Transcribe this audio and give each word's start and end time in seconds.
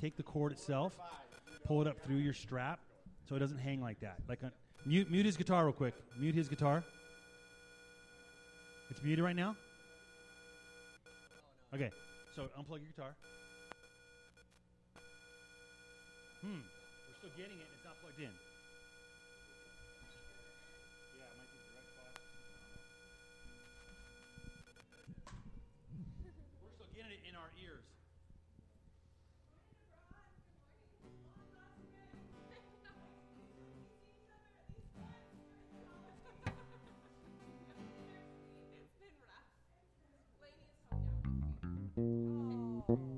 take 0.00 0.16
the 0.16 0.22
cord 0.22 0.52
itself, 0.52 0.96
pull 1.64 1.80
it 1.80 1.86
up 1.86 1.98
through 2.00 2.16
your 2.16 2.34
strap, 2.34 2.80
so 3.28 3.34
it 3.36 3.38
doesn't 3.38 3.58
hang 3.58 3.80
like 3.80 4.00
that. 4.00 4.18
Like 4.28 4.42
a, 4.42 4.52
mute, 4.84 5.10
mute 5.10 5.26
his 5.26 5.36
guitar 5.36 5.64
real 5.64 5.72
quick. 5.72 5.94
Mute 6.18 6.34
his 6.34 6.48
guitar. 6.48 6.84
It's 8.90 9.02
muted 9.02 9.24
right 9.24 9.36
now. 9.36 9.56
Okay, 11.74 11.90
so 12.34 12.42
unplug 12.58 12.80
your 12.80 12.90
guitar. 12.94 13.14
Hmm, 16.40 16.62
we're 16.62 17.16
still 17.18 17.30
getting 17.36 17.58
it. 17.58 17.66
And 17.66 17.74
it's 17.74 17.84
not 17.84 17.94
plugged 18.00 18.20
in. 18.20 18.45
That 41.96 43.15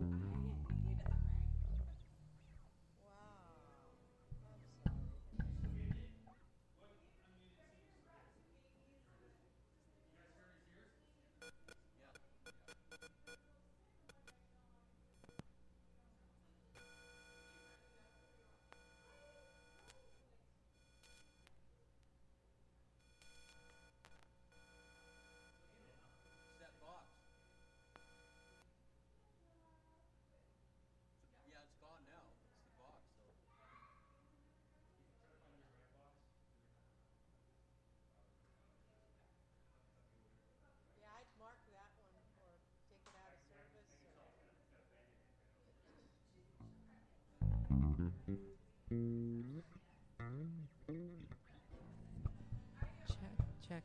Check, 53.07 53.35
check, 53.69 53.83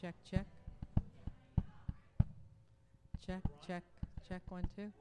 check, 0.00 0.14
check. 0.30 0.46
Check, 3.26 3.42
check, 3.66 3.82
check, 4.28 4.42
one, 4.48 4.64
two. 4.76 4.92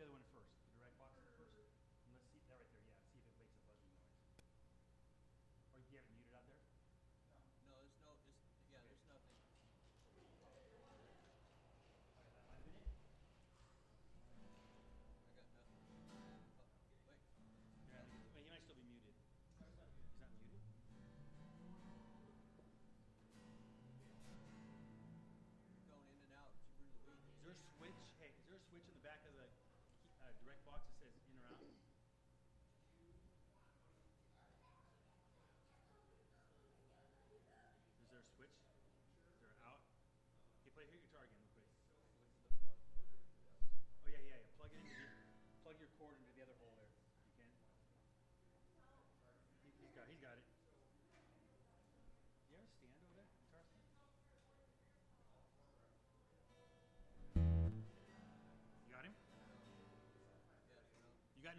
The 0.00 0.06
other 0.06 0.12
one 0.12 0.29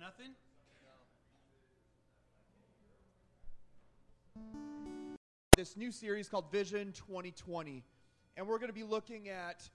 nothing? 0.01 0.31
no. 4.35 4.47
this 5.55 5.77
new 5.77 5.91
series 5.91 6.27
called 6.27 6.51
Vision 6.51 6.91
2020. 6.93 7.83
And 8.35 8.47
we're 8.47 8.57
going 8.57 8.69
to 8.69 8.73
be 8.73 8.83
looking 8.83 9.29
at 9.29 9.69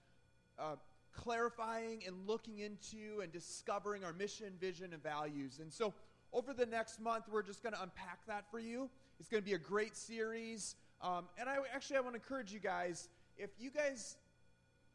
uh, 0.59 0.75
clarifying 1.12 2.03
and 2.04 2.16
looking 2.26 2.59
into 2.59 3.20
and 3.22 3.31
discovering 3.31 4.03
our 4.03 4.12
mission, 4.12 4.54
vision, 4.60 4.92
and 4.92 5.00
values. 5.00 5.60
And 5.62 5.72
so, 5.72 5.94
over 6.32 6.53
the 6.53 6.66
next 6.66 7.00
month, 7.00 7.26
we're 7.31 7.44
just 7.44 7.62
going 7.62 7.75
to 7.75 7.82
unpack 7.82 8.19
that 8.26 8.50
for 8.50 8.58
you. 8.58 8.91
It's 9.20 9.28
going 9.28 9.41
to 9.44 9.48
be 9.48 9.54
a 9.54 9.58
great 9.58 9.97
series. 9.97 10.75
Um, 11.03 11.26
and 11.38 11.48
I 11.48 11.58
actually, 11.72 11.98
I 11.98 12.00
want 12.00 12.14
to 12.14 12.20
encourage 12.20 12.53
you 12.53 12.58
guys 12.58 13.08
if 13.38 13.50
you 13.60 13.70
guys 13.70 14.16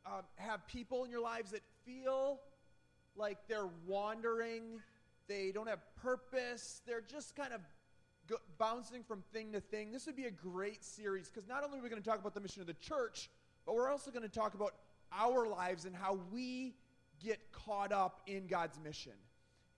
um, 0.06 0.24
have 0.36 0.68
people 0.68 1.06
in 1.06 1.10
your 1.10 1.22
lives 1.22 1.52
that 1.52 1.62
feel 1.86 2.42
like 3.16 3.38
they're 3.48 3.70
wandering, 3.88 4.82
they 5.32 5.52
don't 5.52 5.70
have 5.70 5.80
purpose, 5.96 6.82
they're 6.86 7.02
just 7.02 7.36
kind 7.36 7.54
of 7.54 7.62
go, 8.28 8.36
bouncing 8.58 9.02
from 9.04 9.24
thing 9.32 9.54
to 9.54 9.62
thing. 9.62 9.92
This 9.92 10.06
would 10.06 10.16
be 10.16 10.26
a 10.26 10.32
great 10.32 10.84
series 10.84 11.30
because 11.30 11.48
not 11.48 11.64
only 11.64 11.80
are 11.80 11.82
we 11.82 11.90
going 11.90 12.02
to 12.02 12.08
talk 12.08 12.20
about 12.20 12.34
the 12.34 12.42
mission 12.42 12.62
of 12.62 12.68
the 12.68 12.74
church, 12.74 13.30
but 13.66 13.76
we're 13.76 13.90
also 13.90 14.12
going 14.12 14.28
to 14.28 14.30
talk 14.30 14.54
about 14.56 14.74
our 15.14 15.48
lives 15.48 15.86
and 15.86 15.96
how 15.96 16.20
we 16.34 16.76
get 17.24 17.40
caught 17.52 17.94
up 17.94 18.22
in 18.28 18.48
God's 18.48 18.78
mission. 18.84 19.14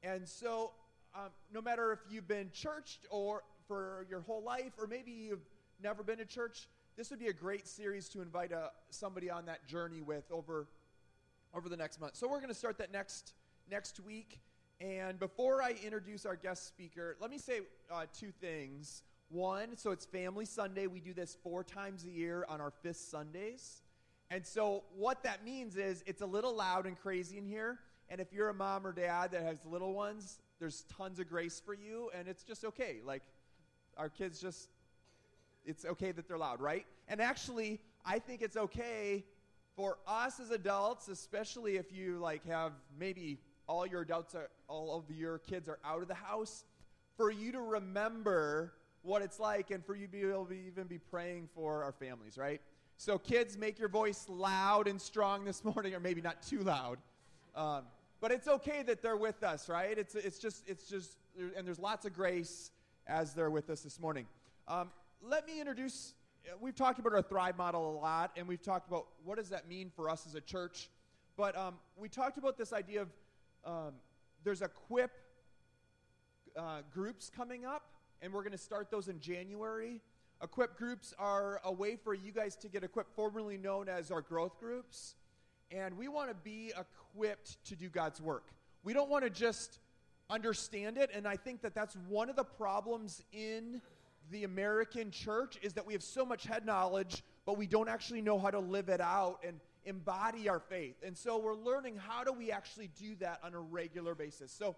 And 0.01 0.27
so, 0.27 0.71
um, 1.15 1.29
no 1.53 1.61
matter 1.61 1.91
if 1.93 1.99
you've 2.09 2.27
been 2.27 2.49
churched 2.51 3.05
or 3.11 3.43
for 3.67 4.07
your 4.09 4.21
whole 4.21 4.41
life, 4.41 4.73
or 4.79 4.87
maybe 4.87 5.11
you've 5.11 5.45
never 5.81 6.03
been 6.03 6.17
to 6.17 6.25
church, 6.25 6.67
this 6.97 7.09
would 7.11 7.19
be 7.19 7.27
a 7.27 7.33
great 7.33 7.67
series 7.67 8.09
to 8.09 8.21
invite 8.21 8.51
a, 8.51 8.71
somebody 8.89 9.29
on 9.29 9.45
that 9.45 9.67
journey 9.67 10.01
with 10.01 10.31
over 10.31 10.67
over 11.55 11.69
the 11.69 11.77
next 11.77 12.01
month. 12.01 12.15
So 12.15 12.27
we're 12.27 12.39
going 12.39 12.49
to 12.49 12.55
start 12.55 12.79
that 12.79 12.91
next 12.91 13.33
next 13.69 13.99
week. 13.99 14.39
And 14.81 15.19
before 15.19 15.61
I 15.61 15.75
introduce 15.83 16.25
our 16.25 16.35
guest 16.35 16.67
speaker, 16.67 17.15
let 17.21 17.29
me 17.29 17.37
say 17.37 17.61
uh, 17.91 18.05
two 18.17 18.31
things. 18.31 19.03
One, 19.29 19.77
so 19.77 19.91
it's 19.91 20.05
Family 20.05 20.45
Sunday. 20.45 20.87
We 20.87 20.99
do 20.99 21.13
this 21.13 21.37
four 21.41 21.63
times 21.63 22.05
a 22.05 22.09
year 22.09 22.45
on 22.49 22.61
our 22.61 22.71
fifth 22.71 22.97
Sundays. 22.97 23.81
And 24.29 24.45
so 24.45 24.83
what 24.95 25.23
that 25.23 25.43
means 25.43 25.75
is 25.75 26.03
it's 26.05 26.21
a 26.21 26.25
little 26.25 26.55
loud 26.55 26.85
and 26.85 26.99
crazy 26.99 27.37
in 27.37 27.45
here. 27.45 27.79
And 28.09 28.19
if 28.19 28.33
you're 28.33 28.49
a 28.49 28.53
mom 28.53 28.85
or 28.85 28.91
dad 28.91 29.31
that 29.31 29.43
has 29.43 29.59
little 29.65 29.93
ones, 29.93 30.39
there's 30.59 30.85
tons 30.97 31.19
of 31.19 31.27
grace 31.27 31.61
for 31.65 31.73
you, 31.73 32.09
and 32.13 32.27
it's 32.27 32.43
just 32.43 32.63
okay. 32.63 32.97
Like 33.03 33.23
our 33.97 34.09
kids 34.09 34.39
just 34.39 34.69
it's 35.65 35.85
okay 35.85 36.11
that 36.11 36.27
they're 36.27 36.37
loud, 36.37 36.61
right? 36.61 36.85
And 37.07 37.21
actually, 37.21 37.79
I 38.05 38.19
think 38.19 38.41
it's 38.41 38.57
okay 38.57 39.23
for 39.75 39.97
us 40.07 40.39
as 40.39 40.51
adults, 40.51 41.07
especially 41.07 41.77
if 41.77 41.91
you 41.91 42.19
like 42.19 42.45
have 42.45 42.73
maybe 42.99 43.39
all 43.67 43.85
your 43.85 44.01
adults 44.01 44.35
are 44.35 44.49
all 44.67 44.97
of 44.97 45.15
your 45.15 45.39
kids 45.39 45.69
are 45.69 45.79
out 45.85 46.01
of 46.01 46.07
the 46.07 46.13
house, 46.13 46.65
for 47.17 47.31
you 47.31 47.51
to 47.51 47.61
remember 47.61 48.73
what 49.03 49.21
it's 49.21 49.39
like 49.39 49.71
and 49.71 49.85
for 49.85 49.95
you 49.95 50.07
to 50.07 50.11
be 50.11 50.21
able 50.21 50.45
to 50.45 50.53
even 50.53 50.85
be 50.87 50.97
praying 50.97 51.49
for 51.53 51.83
our 51.83 51.91
families, 51.91 52.37
right? 52.37 52.61
So, 52.97 53.17
kids, 53.17 53.57
make 53.57 53.79
your 53.79 53.89
voice 53.89 54.25
loud 54.29 54.87
and 54.87 55.01
strong 55.01 55.43
this 55.43 55.63
morning, 55.75 55.93
or 55.93 55.99
maybe 55.99 56.21
not 56.21 56.41
too 56.41 56.59
loud. 56.59 56.97
Um, 57.55 57.83
but 58.21 58.31
it's 58.31 58.47
okay 58.47 58.83
that 58.83 59.01
they're 59.01 59.17
with 59.17 59.43
us, 59.43 59.67
right? 59.67 59.97
It's, 59.97 60.15
it's 60.15 60.39
just, 60.39 60.63
it's 60.67 60.87
just, 60.87 61.17
and 61.57 61.67
there's 61.67 61.79
lots 61.79 62.05
of 62.05 62.13
grace 62.13 62.71
as 63.05 63.33
they're 63.33 63.49
with 63.49 63.69
us 63.69 63.81
this 63.81 63.99
morning. 63.99 64.25
Um, 64.67 64.91
let 65.21 65.45
me 65.45 65.59
introduce, 65.59 66.13
we've 66.61 66.75
talked 66.75 66.99
about 66.99 67.13
our 67.13 67.21
Thrive 67.21 67.57
model 67.57 67.91
a 67.91 67.95
lot, 67.99 68.31
and 68.37 68.47
we've 68.47 68.61
talked 68.61 68.87
about 68.87 69.07
what 69.25 69.37
does 69.37 69.49
that 69.49 69.67
mean 69.67 69.91
for 69.93 70.09
us 70.09 70.25
as 70.25 70.35
a 70.35 70.41
church. 70.41 70.89
But 71.35 71.57
um, 71.57 71.75
we 71.97 72.07
talked 72.07 72.37
about 72.37 72.57
this 72.57 72.71
idea 72.71 73.01
of 73.01 73.09
um, 73.65 73.93
there's 74.43 74.61
equip 74.61 75.11
uh, 76.57 76.81
groups 76.93 77.29
coming 77.35 77.65
up, 77.65 77.89
and 78.21 78.33
we're 78.33 78.41
going 78.41 78.51
to 78.51 78.57
start 78.57 78.91
those 78.91 79.07
in 79.07 79.19
January. 79.19 80.01
Equip 80.41 80.77
groups 80.77 81.13
are 81.17 81.61
a 81.63 81.71
way 81.71 81.95
for 81.95 82.13
you 82.13 82.31
guys 82.31 82.55
to 82.57 82.67
get 82.67 82.83
equipped, 82.83 83.15
formerly 83.15 83.57
known 83.57 83.87
as 83.87 84.11
our 84.11 84.21
growth 84.21 84.59
groups. 84.59 85.15
And 85.71 85.97
we 85.97 86.07
want 86.07 86.29
to 86.29 86.35
be 86.35 86.73
equipped 86.77 87.63
to 87.65 87.75
do 87.75 87.89
God's 87.89 88.21
work. 88.21 88.47
We 88.83 88.93
don't 88.93 89.09
want 89.09 89.23
to 89.23 89.29
just 89.29 89.79
understand 90.29 90.97
it, 90.97 91.09
and 91.13 91.27
I 91.27 91.37
think 91.37 91.61
that 91.61 91.73
that's 91.73 91.95
one 92.07 92.29
of 92.29 92.35
the 92.35 92.43
problems 92.43 93.23
in 93.31 93.81
the 94.31 94.43
American 94.43 95.11
church 95.11 95.57
is 95.61 95.73
that 95.73 95.85
we 95.85 95.93
have 95.93 96.03
so 96.03 96.25
much 96.25 96.45
head 96.45 96.65
knowledge, 96.65 97.23
but 97.45 97.57
we 97.57 97.67
don't 97.67 97.89
actually 97.89 98.21
know 98.21 98.39
how 98.39 98.49
to 98.49 98.59
live 98.59 98.89
it 98.89 99.01
out 99.01 99.39
and 99.45 99.59
embody 99.85 100.49
our 100.49 100.59
faith. 100.59 100.95
And 101.05 101.17
so 101.17 101.37
we're 101.37 101.55
learning 101.55 101.97
how 101.97 102.23
do 102.23 102.33
we 102.33 102.51
actually 102.51 102.89
do 102.99 103.15
that 103.15 103.39
on 103.43 103.53
a 103.53 103.59
regular 103.59 104.15
basis. 104.15 104.51
So 104.51 104.75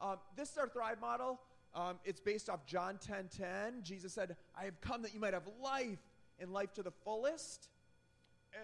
um, 0.00 0.16
this 0.36 0.50
is 0.50 0.58
our 0.58 0.68
Thrive 0.68 1.00
model. 1.00 1.40
Um, 1.74 1.98
it's 2.04 2.20
based 2.20 2.48
off 2.48 2.66
John 2.66 2.98
10 2.98 3.28
10. 3.36 3.82
Jesus 3.82 4.12
said, 4.12 4.36
I 4.58 4.64
have 4.64 4.80
come 4.80 5.02
that 5.02 5.14
you 5.14 5.20
might 5.20 5.34
have 5.34 5.48
life 5.62 5.98
and 6.38 6.52
life 6.52 6.72
to 6.74 6.82
the 6.82 6.90
fullest. 6.90 7.68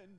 And 0.00 0.10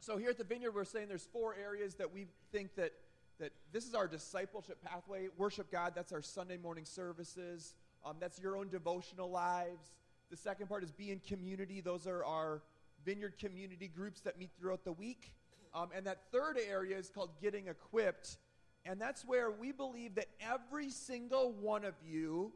so 0.00 0.16
here 0.16 0.30
at 0.30 0.38
the 0.38 0.44
Vineyard, 0.44 0.74
we're 0.74 0.84
saying 0.84 1.08
there's 1.08 1.28
four 1.32 1.54
areas 1.54 1.94
that 1.94 2.12
we 2.12 2.26
think 2.52 2.74
that, 2.76 2.92
that 3.38 3.52
this 3.72 3.86
is 3.86 3.94
our 3.94 4.06
discipleship 4.06 4.82
pathway. 4.82 5.28
Worship 5.36 5.70
God, 5.70 5.92
that's 5.94 6.12
our 6.12 6.22
Sunday 6.22 6.56
morning 6.56 6.84
services. 6.84 7.74
Um, 8.04 8.16
that's 8.18 8.38
your 8.38 8.56
own 8.56 8.68
devotional 8.68 9.30
lives. 9.30 9.92
The 10.30 10.36
second 10.36 10.68
part 10.68 10.84
is 10.84 10.90
be 10.90 11.10
in 11.10 11.20
community. 11.20 11.80
Those 11.80 12.06
are 12.06 12.24
our 12.24 12.62
vineyard 13.04 13.38
community 13.38 13.88
groups 13.88 14.20
that 14.22 14.38
meet 14.38 14.50
throughout 14.58 14.84
the 14.84 14.92
week. 14.92 15.32
Um, 15.74 15.88
and 15.94 16.06
that 16.06 16.22
third 16.32 16.58
area 16.68 16.96
is 16.96 17.10
called 17.10 17.30
getting 17.40 17.68
equipped. 17.68 18.38
And 18.84 19.00
that's 19.00 19.24
where 19.24 19.50
we 19.50 19.72
believe 19.72 20.14
that 20.14 20.26
every 20.40 20.90
single 20.90 21.52
one 21.52 21.84
of 21.84 21.94
you 22.04 22.52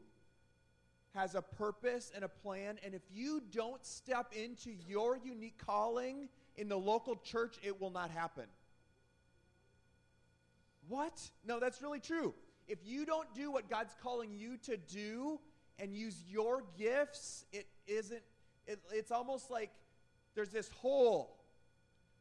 has 1.13 1.35
a 1.35 1.41
purpose 1.41 2.11
and 2.13 2.25
a 2.25 2.27
plan. 2.27 2.77
And 2.83 2.93
if 2.93 3.03
you 3.11 3.41
don't 3.51 3.83
step 3.85 4.33
into 4.33 4.71
your 4.87 5.17
unique 5.23 5.57
calling 5.57 6.29
in 6.57 6.67
the 6.67 6.77
local 6.77 7.15
church, 7.15 7.55
it 7.63 7.79
will 7.79 7.91
not 7.91 8.11
happen. 8.11 8.45
What? 10.87 11.19
No, 11.45 11.59
that's 11.59 11.81
really 11.81 11.99
true. 11.99 12.33
If 12.67 12.79
you 12.83 13.05
don't 13.05 13.33
do 13.33 13.51
what 13.51 13.69
God's 13.69 13.95
calling 14.01 14.33
you 14.33 14.57
to 14.63 14.77
do 14.77 15.39
and 15.79 15.93
use 15.93 16.23
your 16.27 16.63
gifts, 16.77 17.45
it 17.51 17.67
isn't, 17.87 18.21
it, 18.67 18.79
it's 18.91 19.11
almost 19.11 19.49
like 19.49 19.71
there's 20.35 20.49
this 20.49 20.69
hole. 20.69 21.37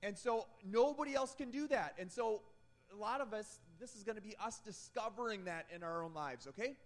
And 0.02 0.16
so 0.16 0.46
nobody 0.64 1.14
else 1.14 1.34
can 1.34 1.50
do 1.50 1.66
that. 1.69 1.94
And 1.99 2.11
so 2.11 2.43
a 2.93 2.96
lot 2.96 3.20
of 3.20 3.32
us, 3.32 3.58
this 3.81 3.94
is 3.94 4.02
going 4.02 4.16
to 4.16 4.22
be 4.22 4.34
us 4.44 4.61
discovering 4.64 5.44
that 5.44 5.66
in 5.75 5.82
our 5.82 6.02
own 6.02 6.14
lives, 6.14 6.46
okay? 6.46 6.76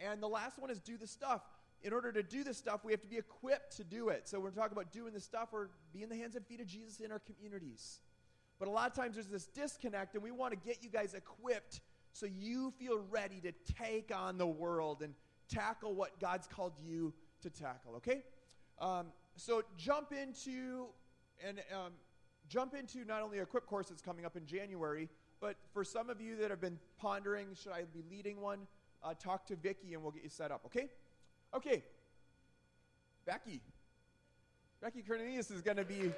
And 0.00 0.22
the 0.22 0.28
last 0.28 0.58
one 0.58 0.70
is 0.70 0.80
do 0.80 0.96
the 0.96 1.06
stuff. 1.06 1.42
In 1.82 1.92
order 1.92 2.10
to 2.12 2.22
do 2.22 2.42
the 2.42 2.54
stuff, 2.54 2.84
we 2.84 2.92
have 2.92 3.00
to 3.02 3.08
be 3.08 3.18
equipped 3.18 3.76
to 3.76 3.84
do 3.84 4.08
it. 4.08 4.28
So 4.28 4.40
we're 4.40 4.50
talking 4.50 4.72
about 4.72 4.92
doing 4.92 5.12
the 5.12 5.20
stuff 5.20 5.48
or 5.52 5.70
being 5.92 6.08
the 6.08 6.16
hands 6.16 6.34
and 6.36 6.44
feet 6.46 6.60
of 6.60 6.66
Jesus 6.66 7.00
in 7.00 7.12
our 7.12 7.20
communities. 7.20 8.00
But 8.58 8.68
a 8.68 8.70
lot 8.70 8.90
of 8.90 8.96
times 8.96 9.14
there's 9.14 9.28
this 9.28 9.46
disconnect, 9.46 10.14
and 10.14 10.22
we 10.22 10.32
want 10.32 10.52
to 10.52 10.58
get 10.58 10.82
you 10.82 10.90
guys 10.90 11.14
equipped 11.14 11.80
so 12.12 12.26
you 12.26 12.72
feel 12.78 13.00
ready 13.10 13.40
to 13.40 13.52
take 13.80 14.10
on 14.14 14.38
the 14.38 14.46
world 14.46 15.02
and 15.02 15.14
tackle 15.48 15.94
what 15.94 16.18
God's 16.18 16.48
called 16.48 16.72
you 16.84 17.14
to 17.42 17.50
tackle, 17.50 17.94
okay? 17.96 18.22
Um, 18.80 19.06
so 19.38 19.62
jump 19.76 20.12
into 20.12 20.86
and 21.46 21.60
um, 21.72 21.92
jump 22.48 22.74
into 22.74 23.04
not 23.04 23.22
only 23.22 23.38
a 23.38 23.42
equip 23.42 23.66
course 23.66 23.88
that's 23.88 24.02
coming 24.02 24.24
up 24.24 24.36
in 24.36 24.44
January, 24.44 25.08
but 25.40 25.56
for 25.72 25.84
some 25.84 26.10
of 26.10 26.20
you 26.20 26.36
that 26.36 26.50
have 26.50 26.60
been 26.60 26.78
pondering, 27.00 27.46
should 27.54 27.72
I 27.72 27.84
be 27.84 28.02
leading 28.10 28.40
one? 28.40 28.66
Uh, 29.02 29.14
talk 29.14 29.46
to 29.46 29.56
Vicky 29.56 29.94
and 29.94 30.02
we'll 30.02 30.10
get 30.10 30.24
you 30.24 30.28
set 30.28 30.50
up. 30.50 30.62
Okay? 30.66 30.88
Okay. 31.54 31.84
Becky. 33.24 33.60
Becky 34.82 35.02
Cornelius 35.02 35.52
is 35.52 35.62
going 35.62 35.76
to 35.76 35.84
be. 35.84 36.12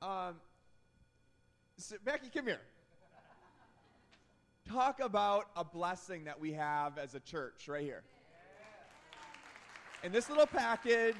Um, 0.00 0.36
so 1.76 1.96
Becky, 2.04 2.30
come 2.32 2.46
here 2.46 2.60
talk 4.68 5.00
about 5.00 5.46
a 5.56 5.64
blessing 5.64 6.24
that 6.24 6.38
we 6.38 6.52
have 6.52 6.98
as 6.98 7.14
a 7.14 7.20
church 7.20 7.68
right 7.68 7.82
here. 7.82 8.02
In 10.04 10.12
this 10.12 10.28
little 10.28 10.46
package, 10.46 11.16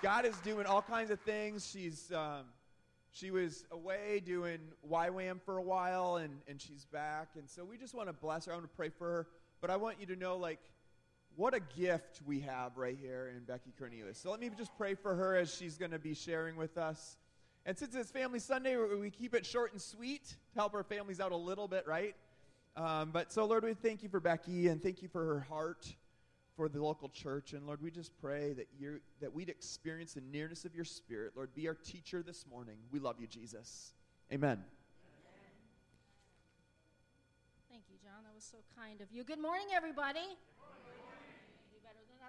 God 0.00 0.24
is 0.24 0.36
doing 0.38 0.64
all 0.64 0.80
kinds 0.80 1.10
of 1.10 1.20
things. 1.20 1.68
She's 1.68 2.12
um, 2.12 2.44
she 3.10 3.30
was 3.30 3.64
away 3.72 4.22
doing 4.24 4.60
YWAM 4.88 5.42
for 5.42 5.56
a 5.56 5.62
while, 5.62 6.16
and, 6.16 6.30
and 6.46 6.60
she's 6.60 6.84
back. 6.84 7.30
And 7.36 7.48
so 7.50 7.64
we 7.64 7.76
just 7.76 7.94
want 7.94 8.08
to 8.08 8.12
bless 8.12 8.46
her. 8.46 8.52
I 8.52 8.54
want 8.54 8.70
to 8.70 8.76
pray 8.76 8.90
for 8.90 9.06
her. 9.06 9.26
But 9.60 9.70
I 9.70 9.76
want 9.76 9.96
you 9.98 10.06
to 10.06 10.16
know, 10.16 10.36
like, 10.36 10.60
what 11.34 11.52
a 11.52 11.60
gift 11.60 12.20
we 12.24 12.40
have 12.40 12.76
right 12.76 12.96
here 13.00 13.32
in 13.36 13.42
Becky 13.42 13.72
Cornelius. 13.76 14.18
So 14.18 14.30
let 14.30 14.38
me 14.38 14.50
just 14.56 14.76
pray 14.78 14.94
for 14.94 15.16
her 15.16 15.36
as 15.36 15.52
she's 15.52 15.76
going 15.76 15.90
to 15.90 15.98
be 15.98 16.14
sharing 16.14 16.56
with 16.56 16.78
us. 16.78 17.16
And 17.66 17.76
since 17.76 17.94
it's 17.96 18.10
Family 18.10 18.38
Sunday, 18.38 18.76
we 18.76 19.10
keep 19.10 19.34
it 19.34 19.44
short 19.44 19.72
and 19.72 19.82
sweet 19.82 20.24
to 20.28 20.34
help 20.54 20.74
our 20.74 20.84
families 20.84 21.18
out 21.18 21.32
a 21.32 21.36
little 21.36 21.66
bit, 21.66 21.86
right? 21.88 22.14
Um, 22.78 23.10
but 23.10 23.32
so, 23.32 23.44
Lord, 23.44 23.64
we 23.64 23.74
thank 23.74 24.04
you 24.04 24.08
for 24.08 24.20
Becky 24.20 24.68
and 24.68 24.80
thank 24.80 25.02
you 25.02 25.08
for 25.08 25.24
her 25.24 25.40
heart 25.40 25.92
for 26.54 26.68
the 26.68 26.80
local 26.80 27.08
church. 27.08 27.52
And 27.52 27.66
Lord, 27.66 27.82
we 27.82 27.90
just 27.90 28.16
pray 28.20 28.52
that 28.52 28.68
you 28.78 29.00
that 29.20 29.34
we'd 29.34 29.48
experience 29.48 30.14
the 30.14 30.20
nearness 30.20 30.64
of 30.64 30.76
your 30.76 30.84
spirit. 30.84 31.32
Lord, 31.34 31.52
be 31.56 31.66
our 31.66 31.74
teacher 31.74 32.22
this 32.22 32.46
morning. 32.48 32.76
We 32.92 33.00
love 33.00 33.16
you, 33.18 33.26
Jesus. 33.26 33.94
Amen. 34.32 34.62
Thank 37.68 37.82
you, 37.90 37.96
John. 38.00 38.22
That 38.22 38.32
was 38.32 38.44
so 38.44 38.58
kind 38.80 39.00
of 39.00 39.08
you. 39.10 39.24
Good 39.24 39.42
morning, 39.42 39.66
everybody. 39.74 40.38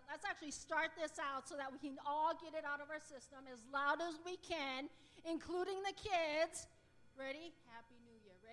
Let's 0.09 0.25
actually 0.25 0.49
start 0.49 0.89
this 0.99 1.19
out 1.21 1.47
so 1.47 1.55
that 1.57 1.71
we 1.71 1.77
can 1.77 1.97
all 2.07 2.33
get 2.33 2.57
it 2.57 2.65
out 2.65 2.81
of 2.81 2.89
our 2.89 2.99
system 2.99 3.45
as 3.53 3.59
loud 3.71 4.01
as 4.01 4.17
we 4.25 4.37
can, 4.37 4.89
including 5.29 5.77
the 5.85 5.93
kids. 5.93 6.65
Ready? 7.15 7.53
Happy. 7.69 7.98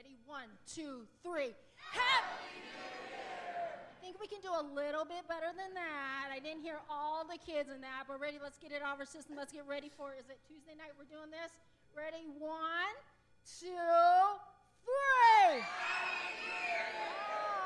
Ready? 0.06 0.22
One, 0.30 0.46
two, 0.70 1.02
three. 1.26 1.50
Happy 1.90 2.62
New 2.62 2.62
Year! 3.10 3.74
I 3.74 3.98
think 3.98 4.22
we 4.22 4.30
can 4.30 4.38
do 4.38 4.54
a 4.54 4.62
little 4.62 5.02
bit 5.02 5.26
better 5.26 5.50
than 5.50 5.74
that. 5.74 6.30
I 6.30 6.38
didn't 6.38 6.62
hear 6.62 6.78
all 6.86 7.26
the 7.26 7.34
kids 7.42 7.74
in 7.74 7.82
that, 7.82 8.06
but 8.06 8.22
ready, 8.22 8.38
let's 8.38 8.54
get 8.54 8.70
it 8.70 8.86
out 8.86 8.94
of 8.94 9.02
our 9.02 9.10
system. 9.10 9.34
Let's 9.34 9.50
get 9.50 9.66
ready 9.66 9.90
for 9.90 10.14
is 10.14 10.30
it 10.30 10.38
Tuesday 10.46 10.78
night 10.78 10.94
we're 10.94 11.10
doing 11.10 11.34
this? 11.34 11.50
Ready? 11.90 12.22
One, 12.38 12.94
two, 13.58 13.66
three. 14.86 15.58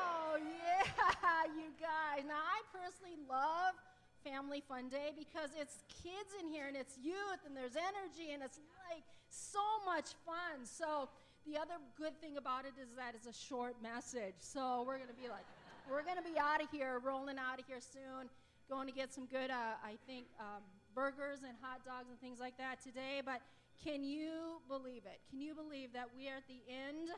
Oh, 0.01 0.41
yeah, 0.41 1.45
you 1.53 1.69
guys. 1.77 2.25
Now, 2.25 2.41
I 2.41 2.65
personally 2.73 3.21
love 3.29 3.77
Family 4.25 4.65
Fun 4.65 4.89
Day 4.89 5.13
because 5.13 5.53
it's 5.53 5.85
kids 6.01 6.33
in 6.41 6.49
here 6.49 6.65
and 6.65 6.73
it's 6.73 6.97
youth 6.97 7.45
and 7.45 7.53
there's 7.53 7.77
energy 7.77 8.33
and 8.33 8.41
it's 8.41 8.57
like 8.89 9.05
so 9.29 9.61
much 9.85 10.17
fun. 10.25 10.65
So, 10.65 11.05
the 11.47 11.57
other 11.57 11.81
good 11.97 12.19
thing 12.21 12.37
about 12.37 12.65
it 12.65 12.73
is 12.81 12.89
that 12.97 13.15
it's 13.15 13.27
a 13.27 13.33
short 13.33 13.75
message. 13.81 14.37
So 14.39 14.83
we're 14.85 14.97
going 14.97 15.09
to 15.09 15.21
be 15.21 15.27
like, 15.27 15.45
we're 15.89 16.03
going 16.03 16.17
to 16.17 16.23
be 16.23 16.37
out 16.37 16.61
of 16.61 16.69
here, 16.69 17.01
rolling 17.03 17.37
out 17.37 17.59
of 17.59 17.65
here 17.65 17.81
soon, 17.81 18.29
going 18.69 18.87
to 18.87 18.93
get 18.93 19.13
some 19.13 19.25
good, 19.25 19.49
uh, 19.49 19.81
I 19.83 19.97
think, 20.05 20.25
um, 20.39 20.61
burgers 20.93 21.41
and 21.41 21.57
hot 21.61 21.83
dogs 21.85 22.09
and 22.09 22.19
things 22.21 22.39
like 22.39 22.57
that 22.57 22.81
today. 22.83 23.21
But 23.25 23.41
can 23.83 24.03
you 24.03 24.61
believe 24.67 25.03
it? 25.09 25.19
Can 25.29 25.41
you 25.41 25.55
believe 25.55 25.93
that 25.93 26.09
we 26.15 26.29
are 26.29 26.37
at 26.37 26.47
the 26.47 26.61
end 26.69 27.09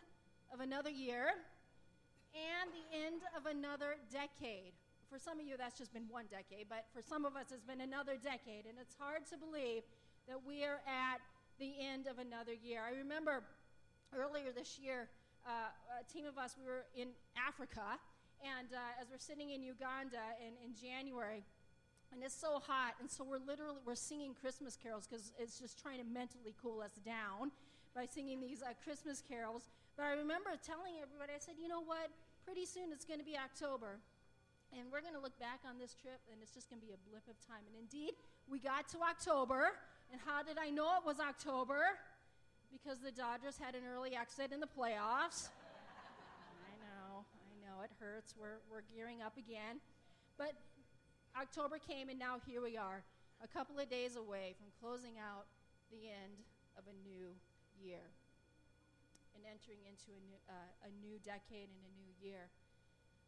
of 0.53 0.61
another 0.61 0.89
year 0.89 1.35
and 2.31 2.71
the 2.71 2.87
end 3.05 3.21
of 3.35 3.45
another 3.45 3.99
decade? 4.11 4.71
For 5.11 5.19
some 5.19 5.39
of 5.39 5.45
you, 5.45 5.57
that's 5.57 5.77
just 5.77 5.93
been 5.93 6.07
one 6.09 6.25
decade, 6.31 6.65
but 6.69 6.87
for 6.95 7.03
some 7.03 7.25
of 7.25 7.35
us, 7.35 7.51
it's 7.53 7.67
been 7.67 7.81
another 7.81 8.15
decade. 8.17 8.65
And 8.65 8.79
it's 8.79 8.95
hard 8.97 9.27
to 9.29 9.37
believe 9.37 9.83
that 10.27 10.39
we 10.47 10.63
are 10.63 10.81
at 10.87 11.19
the 11.59 11.75
end 11.77 12.07
of 12.07 12.17
another 12.17 12.53
year. 12.55 12.81
I 12.81 12.97
remember 12.97 13.43
earlier 14.17 14.51
this 14.53 14.79
year, 14.79 15.09
uh, 15.45 15.73
a 15.99 16.03
team 16.11 16.25
of 16.25 16.37
us, 16.37 16.55
we 16.57 16.65
were 16.65 16.85
in 16.95 17.09
Africa, 17.35 17.99
and 18.39 18.71
uh, 18.71 19.01
as 19.01 19.07
we're 19.11 19.19
sitting 19.21 19.51
in 19.51 19.63
Uganda 19.63 20.23
in, 20.39 20.55
in 20.63 20.71
January, 20.75 21.43
and 22.13 22.21
it's 22.21 22.37
so 22.37 22.61
hot, 22.61 22.93
and 23.01 23.09
so 23.09 23.25
we're 23.25 23.41
literally 23.41 23.81
we're 23.85 23.97
singing 23.97 24.37
Christmas 24.37 24.77
carols 24.77 25.07
because 25.09 25.33
it's 25.39 25.59
just 25.59 25.81
trying 25.81 25.97
to 25.97 26.05
mentally 26.05 26.53
cool 26.61 26.79
us 26.81 26.93
down 27.01 27.49
by 27.95 28.05
singing 28.05 28.39
these 28.39 28.61
uh, 28.61 28.77
Christmas 28.85 29.21
carols. 29.25 29.65
But 29.97 30.05
I 30.05 30.13
remember 30.13 30.53
telling 30.61 31.01
everybody, 31.01 31.33
I 31.33 31.41
said, 31.41 31.55
you 31.57 31.67
know 31.67 31.81
what? 31.81 32.13
Pretty 32.45 32.65
soon 32.65 32.93
it's 32.93 33.05
going 33.05 33.19
to 33.19 33.25
be 33.25 33.33
October, 33.33 33.97
and 34.71 34.93
we're 34.93 35.01
going 35.01 35.17
to 35.17 35.21
look 35.21 35.37
back 35.41 35.65
on 35.65 35.81
this 35.81 35.97
trip, 35.97 36.21
and 36.29 36.37
it's 36.41 36.53
just 36.53 36.69
going 36.69 36.79
to 36.79 36.85
be 36.85 36.93
a 36.93 37.01
blip 37.09 37.25
of 37.25 37.37
time. 37.41 37.65
And 37.65 37.75
indeed, 37.75 38.13
we 38.45 38.61
got 38.61 38.87
to 38.93 39.01
October, 39.01 39.73
and 40.11 40.21
how 40.21 40.45
did 40.45 40.61
I 40.61 40.69
know 40.69 41.01
it 41.01 41.05
was 41.05 41.17
October? 41.17 41.97
Because 42.73 42.97
the 42.99 43.13
Dodgers 43.13 43.61
had 43.61 43.77
an 43.77 43.85
early 43.85 44.17
exit 44.17 44.51
in 44.51 44.59
the 44.59 44.67
playoffs. 44.67 45.53
I 46.65 46.73
know, 46.81 47.21
I 47.21 47.53
know, 47.61 47.85
it 47.85 47.93
hurts. 48.01 48.33
We're, 48.33 48.57
we're 48.65 48.81
gearing 48.89 49.21
up 49.21 49.37
again. 49.37 49.77
But 50.37 50.57
October 51.37 51.77
came, 51.77 52.09
and 52.09 52.17
now 52.17 52.41
here 52.49 52.61
we 52.61 52.75
are, 52.75 53.05
a 53.45 53.47
couple 53.47 53.77
of 53.77 53.89
days 53.89 54.17
away 54.17 54.57
from 54.57 54.73
closing 54.81 55.21
out 55.21 55.45
the 55.93 56.09
end 56.09 56.41
of 56.73 56.83
a 56.89 56.95
new 57.05 57.29
year 57.77 58.09
and 59.37 59.45
entering 59.45 59.85
into 59.85 60.09
a 60.09 60.21
new, 60.25 60.39
uh, 60.49 60.89
a 60.89 60.91
new 61.05 61.21
decade 61.21 61.69
and 61.69 61.83
a 61.85 61.93
new 61.93 62.13
year. 62.17 62.49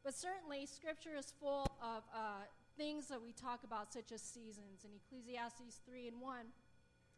But 0.03 0.13
certainly, 0.13 0.65
Scripture 0.65 1.17
is 1.17 1.33
full 1.41 1.65
of 1.81 2.01
uh, 2.13 2.45
things 2.77 3.07
that 3.07 3.21
we 3.21 3.33
talk 3.33 3.63
about, 3.63 3.93
such 3.93 4.11
as 4.11 4.21
seasons. 4.21 4.85
In 4.85 4.91
Ecclesiastes 4.93 5.81
3 5.85 6.09
and 6.09 6.21
1, 6.21 6.45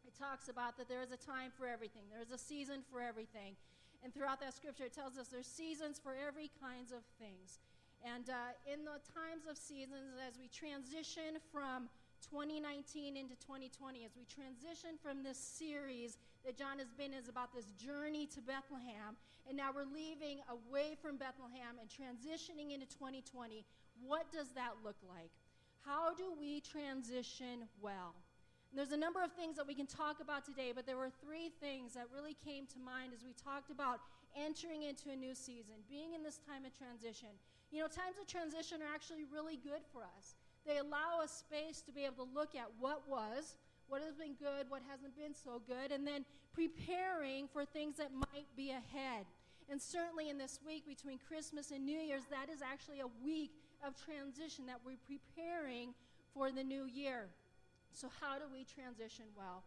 it 0.08 0.16
talks 0.16 0.48
about 0.48 0.80
that 0.80 0.88
there 0.88 1.04
is 1.04 1.12
a 1.12 1.20
time 1.20 1.52
for 1.52 1.68
everything, 1.68 2.08
there 2.08 2.24
is 2.24 2.32
a 2.32 2.40
season 2.40 2.80
for 2.88 3.04
everything. 3.04 3.52
And 4.00 4.14
throughout 4.14 4.40
that 4.40 4.56
scripture, 4.56 4.88
it 4.88 4.94
tells 4.94 5.18
us 5.18 5.28
there's 5.28 5.50
seasons 5.50 6.00
for 6.00 6.16
every 6.16 6.48
kinds 6.56 6.92
of 6.96 7.04
things. 7.20 7.60
And 8.00 8.30
uh, 8.30 8.54
in 8.64 8.86
the 8.88 9.02
times 9.12 9.44
of 9.50 9.58
seasons, 9.58 10.16
as 10.22 10.38
we 10.38 10.48
transition 10.48 11.42
from 11.52 11.90
2019 12.24 13.18
into 13.18 13.34
2020, 13.42 14.06
as 14.06 14.14
we 14.16 14.24
transition 14.24 14.96
from 15.02 15.26
this 15.26 15.36
series 15.36 16.16
that 16.46 16.56
John 16.56 16.78
has 16.78 16.94
been 16.94 17.12
is 17.12 17.28
about 17.28 17.52
this 17.52 17.66
journey 17.76 18.24
to 18.32 18.40
Bethlehem, 18.40 19.18
and 19.50 19.58
now 19.58 19.74
we're 19.74 19.90
leaving 19.90 20.40
away 20.48 20.94
from 21.02 21.18
Bethlehem 21.18 21.76
and 21.82 21.90
transitioning 21.90 22.72
into 22.72 22.86
2020, 22.86 23.66
what 24.06 24.30
does 24.30 24.54
that 24.54 24.78
look 24.86 24.98
like? 25.04 25.34
How 25.84 26.14
do 26.14 26.32
we 26.38 26.62
transition 26.62 27.66
well? 27.82 28.14
And 28.70 28.78
there's 28.78 28.92
a 28.92 29.00
number 29.00 29.24
of 29.24 29.32
things 29.32 29.56
that 29.56 29.66
we 29.66 29.74
can 29.74 29.86
talk 29.86 30.20
about 30.20 30.44
today, 30.44 30.72
but 30.74 30.84
there 30.84 30.96
were 30.96 31.10
three 31.24 31.50
things 31.60 31.94
that 31.94 32.06
really 32.12 32.36
came 32.44 32.66
to 32.66 32.78
mind 32.78 33.12
as 33.16 33.24
we 33.24 33.32
talked 33.32 33.70
about 33.70 34.00
entering 34.36 34.82
into 34.82 35.08
a 35.08 35.16
new 35.16 35.34
season, 35.34 35.80
being 35.88 36.12
in 36.12 36.22
this 36.22 36.38
time 36.44 36.64
of 36.68 36.76
transition. 36.76 37.32
You 37.72 37.80
know, 37.80 37.88
times 37.88 38.20
of 38.20 38.28
transition 38.28 38.84
are 38.84 38.92
actually 38.92 39.24
really 39.32 39.56
good 39.56 39.80
for 39.92 40.04
us. 40.04 40.36
They 40.66 40.76
allow 40.78 41.24
us 41.24 41.32
space 41.32 41.80
to 41.88 41.92
be 41.92 42.04
able 42.04 42.26
to 42.26 42.30
look 42.34 42.54
at 42.54 42.68
what 42.78 43.08
was, 43.08 43.56
what 43.88 44.02
has 44.02 44.14
been 44.14 44.36
good, 44.36 44.68
what 44.68 44.82
hasn't 44.84 45.16
been 45.16 45.32
so 45.32 45.62
good, 45.64 45.92
and 45.92 46.06
then 46.06 46.24
preparing 46.52 47.48
for 47.48 47.64
things 47.64 47.96
that 47.96 48.12
might 48.12 48.48
be 48.54 48.70
ahead. 48.70 49.24
And 49.70 49.80
certainly 49.80 50.28
in 50.28 50.36
this 50.36 50.60
week 50.66 50.86
between 50.86 51.18
Christmas 51.18 51.70
and 51.70 51.84
New 51.84 51.98
Year's, 51.98 52.24
that 52.30 52.52
is 52.52 52.60
actually 52.60 53.00
a 53.00 53.08
week 53.24 53.52
of 53.84 53.94
transition 53.96 54.66
that 54.66 54.80
we're 54.84 55.00
preparing 55.08 55.94
for 56.34 56.50
the 56.50 56.64
new 56.64 56.84
year. 56.84 57.28
So, 57.92 58.08
how 58.20 58.38
do 58.38 58.44
we 58.52 58.64
transition 58.64 59.24
well? 59.36 59.64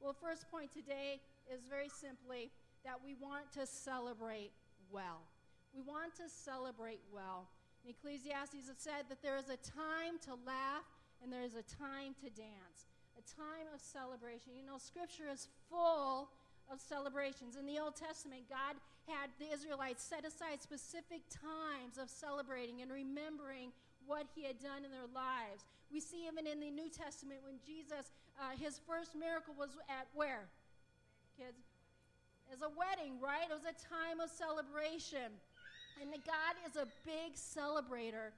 Well, 0.00 0.16
first 0.16 0.50
point 0.50 0.72
today 0.72 1.20
is 1.52 1.60
very 1.68 1.88
simply 1.88 2.50
that 2.84 2.96
we 3.04 3.14
want 3.14 3.52
to 3.54 3.66
celebrate 3.66 4.52
well. 4.90 5.22
We 5.74 5.82
want 5.82 6.14
to 6.16 6.28
celebrate 6.28 7.00
well. 7.12 7.48
In 7.84 7.90
Ecclesiastes, 7.90 8.68
it 8.68 8.80
said 8.80 9.08
that 9.08 9.22
there 9.22 9.36
is 9.36 9.48
a 9.48 9.60
time 9.60 10.20
to 10.24 10.36
laugh 10.44 10.84
and 11.22 11.32
there 11.32 11.44
is 11.44 11.54
a 11.54 11.64
time 11.64 12.16
to 12.20 12.28
dance, 12.32 12.88
a 13.16 13.24
time 13.36 13.68
of 13.72 13.80
celebration. 13.80 14.52
You 14.56 14.64
know, 14.66 14.78
Scripture 14.78 15.28
is 15.32 15.48
full 15.68 16.28
of 16.72 16.80
celebrations. 16.80 17.56
In 17.56 17.66
the 17.66 17.78
Old 17.78 17.96
Testament, 17.96 18.48
God 18.48 18.76
had 19.08 19.30
the 19.38 19.52
Israelites 19.52 20.04
set 20.04 20.24
aside 20.24 20.62
specific 20.62 21.20
times 21.28 21.98
of 22.00 22.08
celebrating 22.08 22.80
and 22.80 22.90
remembering 22.90 23.72
what 24.06 24.26
He 24.34 24.44
had 24.44 24.60
done 24.60 24.84
in 24.84 24.90
their 24.90 25.08
lives. 25.12 25.64
We 25.92 25.98
see 25.98 26.26
even 26.30 26.46
in 26.46 26.60
the 26.60 26.70
New 26.70 26.88
Testament 26.88 27.40
when 27.42 27.58
Jesus, 27.66 28.14
uh, 28.38 28.54
his 28.54 28.78
first 28.86 29.18
miracle 29.18 29.54
was 29.58 29.70
at 29.90 30.06
where? 30.14 30.46
Kids? 31.36 31.58
As 32.52 32.62
a 32.62 32.70
wedding, 32.70 33.18
right? 33.18 33.50
It 33.50 33.54
was 33.54 33.66
a 33.66 33.74
time 33.74 34.22
of 34.22 34.30
celebration. 34.30 35.34
And 36.00 36.14
God 36.24 36.54
is 36.62 36.78
a 36.78 36.86
big 37.04 37.34
celebrator 37.34 38.30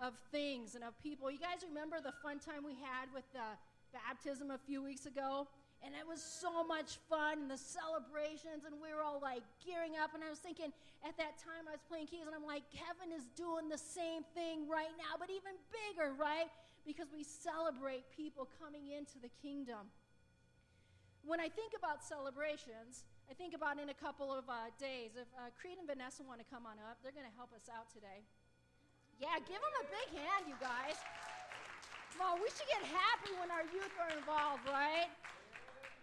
of 0.00 0.14
things 0.30 0.74
and 0.74 0.82
of 0.82 0.94
people. 1.02 1.30
You 1.30 1.42
guys 1.42 1.66
remember 1.66 1.98
the 1.98 2.14
fun 2.22 2.38
time 2.38 2.62
we 2.64 2.78
had 2.78 3.10
with 3.12 3.26
the 3.34 3.58
baptism 3.92 4.50
a 4.50 4.58
few 4.58 4.82
weeks 4.82 5.06
ago? 5.06 5.46
And 5.82 5.98
it 5.98 6.06
was 6.06 6.22
so 6.22 6.62
much 6.62 7.02
fun, 7.10 7.42
and 7.42 7.50
the 7.50 7.58
celebrations, 7.58 8.62
and 8.62 8.78
we 8.78 8.94
were 8.94 9.02
all 9.02 9.18
like 9.18 9.42
gearing 9.58 9.98
up. 9.98 10.14
And 10.14 10.22
I 10.22 10.30
was 10.30 10.38
thinking 10.38 10.70
at 11.02 11.18
that 11.18 11.42
time, 11.42 11.66
I 11.66 11.74
was 11.74 11.82
playing 11.90 12.06
keys, 12.06 12.22
and 12.22 12.34
I'm 12.38 12.46
like, 12.46 12.62
Kevin 12.70 13.10
is 13.10 13.26
doing 13.34 13.66
the 13.66 13.82
same 13.82 14.22
thing 14.30 14.70
right 14.70 14.94
now, 14.94 15.18
but 15.18 15.26
even 15.26 15.58
bigger, 15.74 16.14
right? 16.14 16.46
Because 16.86 17.08
we 17.14 17.22
celebrate 17.22 18.04
people 18.10 18.48
coming 18.58 18.90
into 18.90 19.18
the 19.22 19.30
kingdom. 19.40 19.90
When 21.22 21.38
I 21.38 21.46
think 21.46 21.72
about 21.78 22.02
celebrations, 22.02 23.06
I 23.30 23.34
think 23.34 23.54
about 23.54 23.78
in 23.78 23.88
a 23.88 23.98
couple 23.98 24.34
of 24.34 24.44
uh, 24.50 24.74
days. 24.76 25.14
If 25.14 25.30
uh, 25.38 25.54
Creed 25.54 25.78
and 25.78 25.86
Vanessa 25.86 26.26
want 26.26 26.42
to 26.42 26.48
come 26.50 26.66
on 26.66 26.82
up, 26.82 26.98
they're 27.00 27.14
going 27.14 27.28
to 27.28 27.38
help 27.38 27.54
us 27.54 27.70
out 27.70 27.86
today. 27.94 28.26
Yeah, 29.22 29.38
give 29.46 29.62
them 29.62 29.76
a 29.80 29.86
big 29.86 30.08
hand, 30.18 30.50
you 30.50 30.58
guys. 30.58 30.98
On, 32.18 32.36
we 32.42 32.50
should 32.52 32.68
get 32.68 32.84
happy 32.90 33.32
when 33.40 33.48
our 33.54 33.64
youth 33.72 33.94
are 33.96 34.12
involved, 34.12 34.66
right? 34.68 35.08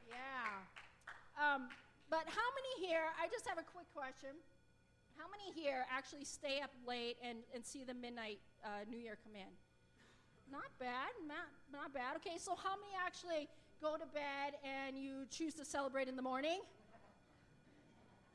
Yeah. 0.09 0.63
Um, 1.37 1.69
but 2.09 2.25
how 2.25 2.49
many 2.57 2.89
here, 2.89 3.13
I 3.21 3.29
just 3.29 3.45
have 3.45 3.59
a 3.59 3.67
quick 3.67 3.85
question. 3.93 4.33
How 5.19 5.27
many 5.29 5.53
here 5.53 5.85
actually 5.91 6.25
stay 6.25 6.63
up 6.63 6.71
late 6.87 7.17
and, 7.21 7.39
and 7.53 7.61
see 7.61 7.83
the 7.83 7.93
midnight 7.93 8.39
uh, 8.63 8.87
New 8.89 8.97
Year 8.97 9.19
come 9.21 9.35
in? 9.35 9.51
Not 10.51 10.69
bad, 10.81 11.13
not, 11.29 11.45
not 11.71 11.93
bad. 11.93 12.17
Okay, 12.17 12.41
so 12.41 12.57
how 12.57 12.73
many 12.73 12.97
actually 12.97 13.45
go 13.81 13.95
to 13.95 14.05
bed 14.09 14.57
and 14.65 14.97
you 14.97 15.29
choose 15.29 15.53
to 15.61 15.65
celebrate 15.65 16.09
in 16.09 16.17
the 16.17 16.25
morning? 16.25 16.59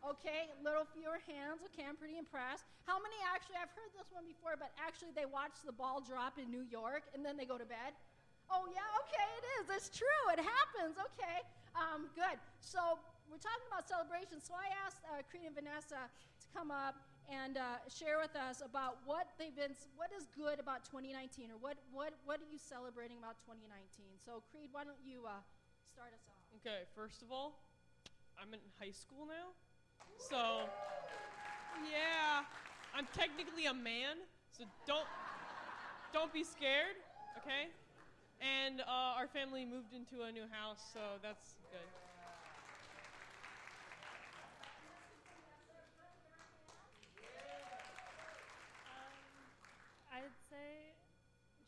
Okay, 0.04 0.52
little 0.62 0.84
fewer 0.84 1.18
hands. 1.26 1.64
Okay, 1.72 1.82
I'm 1.82 1.96
pretty 1.96 2.20
impressed. 2.20 2.68
How 2.86 3.00
many 3.00 3.16
actually, 3.24 3.56
I've 3.56 3.72
heard 3.72 3.90
this 3.96 4.12
one 4.12 4.28
before, 4.28 4.54
but 4.54 4.70
actually 4.78 5.16
they 5.16 5.24
watch 5.24 5.58
the 5.64 5.72
ball 5.72 6.04
drop 6.04 6.38
in 6.38 6.52
New 6.52 6.62
York 6.68 7.08
and 7.16 7.24
then 7.24 7.34
they 7.40 7.48
go 7.48 7.56
to 7.56 7.64
bed? 7.64 7.96
Oh, 8.52 8.68
yeah, 8.68 8.84
okay, 9.08 9.26
it 9.40 9.44
is. 9.58 9.64
It's 9.72 9.88
true. 9.88 10.24
It 10.30 10.44
happens. 10.44 11.00
Okay, 11.00 11.40
um, 11.72 12.12
good. 12.12 12.36
So 12.60 13.00
we're 13.32 13.40
talking 13.40 13.64
about 13.72 13.88
celebration. 13.88 14.44
So 14.44 14.52
I 14.52 14.68
asked 14.84 15.00
uh, 15.08 15.24
Creed 15.26 15.48
and 15.48 15.56
Vanessa 15.56 16.06
to 16.06 16.46
come 16.52 16.68
up 16.68 17.00
and 17.30 17.56
uh, 17.56 17.80
share 17.88 18.20
with 18.20 18.36
us 18.36 18.60
about 18.60 19.00
what 19.06 19.32
they've 19.38 19.54
been, 19.54 19.72
what 19.96 20.12
is 20.12 20.28
good 20.36 20.60
about 20.60 20.84
2019, 20.84 21.50
or 21.50 21.58
what, 21.60 21.76
what, 21.92 22.12
what 22.24 22.40
are 22.40 22.50
you 22.50 22.60
celebrating 22.60 23.16
about 23.18 23.40
2019? 23.40 24.20
So, 24.20 24.44
Creed, 24.52 24.68
why 24.72 24.84
don't 24.84 25.00
you 25.00 25.24
uh, 25.24 25.40
start 25.88 26.12
us 26.12 26.24
off? 26.28 26.40
Okay, 26.60 26.84
first 26.92 27.22
of 27.22 27.32
all, 27.32 27.56
I'm 28.36 28.52
in 28.52 28.60
high 28.76 28.92
school 28.92 29.24
now. 29.24 29.56
So, 30.20 30.68
yeah, 31.88 32.44
I'm 32.92 33.08
technically 33.16 33.66
a 33.66 33.74
man, 33.74 34.20
so 34.52 34.64
don't 34.86 35.08
don't 36.12 36.32
be 36.32 36.44
scared, 36.44 36.94
okay? 37.42 37.72
And 38.38 38.80
uh, 38.82 39.18
our 39.18 39.26
family 39.26 39.64
moved 39.66 39.90
into 39.90 40.22
a 40.22 40.30
new 40.30 40.46
house, 40.46 40.78
so 40.94 41.18
that's 41.22 41.58
good. 41.72 41.90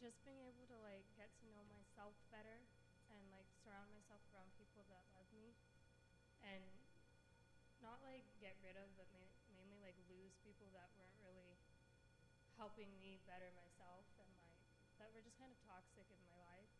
just 0.06 0.22
being 0.22 0.38
able 0.46 0.62
to 0.70 0.78
like 0.86 1.02
get 1.18 1.26
to 1.42 1.50
know 1.50 1.66
myself 1.66 2.14
better 2.30 2.62
and 3.10 3.18
like 3.34 3.50
surround 3.58 3.90
myself 3.90 4.22
around 4.30 4.46
people 4.54 4.86
that 4.86 5.02
love 5.18 5.26
me 5.34 5.50
and 6.46 6.62
not 7.86 8.02
like 8.02 8.26
get 8.42 8.58
rid 8.66 8.74
of 8.74 8.90
but 8.98 9.06
ma- 9.14 9.30
mainly 9.54 9.78
like 9.78 9.94
lose 10.10 10.34
people 10.42 10.66
that 10.74 10.90
weren't 10.98 11.14
really 11.22 11.54
helping 12.58 12.90
me 12.98 13.22
better 13.30 13.54
myself 13.54 14.02
and 14.18 14.26
like 14.42 14.58
that 14.98 15.14
were 15.14 15.22
just 15.22 15.38
kind 15.38 15.54
of 15.54 15.58
toxic 15.62 16.08
in 16.10 16.18
my 16.26 16.34
life. 16.50 16.72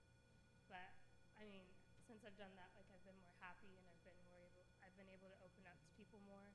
But 0.66 0.98
i 1.38 1.46
mean 1.46 1.62
since 2.02 2.26
i've 2.26 2.34
done 2.34 2.50
that 2.58 2.75
like 2.75 2.88
i've 2.90 3.04
been 3.06 3.18
more 3.22 3.34
happy 3.38 3.78
and 3.78 3.86
i've 3.86 4.02
been 4.02 4.18
more 4.26 4.34
able 4.42 4.66
i've 4.82 4.96
been 4.98 5.06
able 5.06 5.30
to 5.30 5.38
open 5.46 5.62
up 5.70 5.78
to 5.78 5.88
people 5.94 6.18
more 6.26 6.50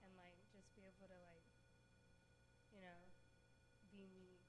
and 0.00 0.08
like 0.16 0.40
just 0.54 0.72
be 0.72 0.86
able 0.88 1.04
to 1.10 1.18
like 1.20 1.44
you 2.72 2.80
know 2.80 3.00
be 3.92 4.40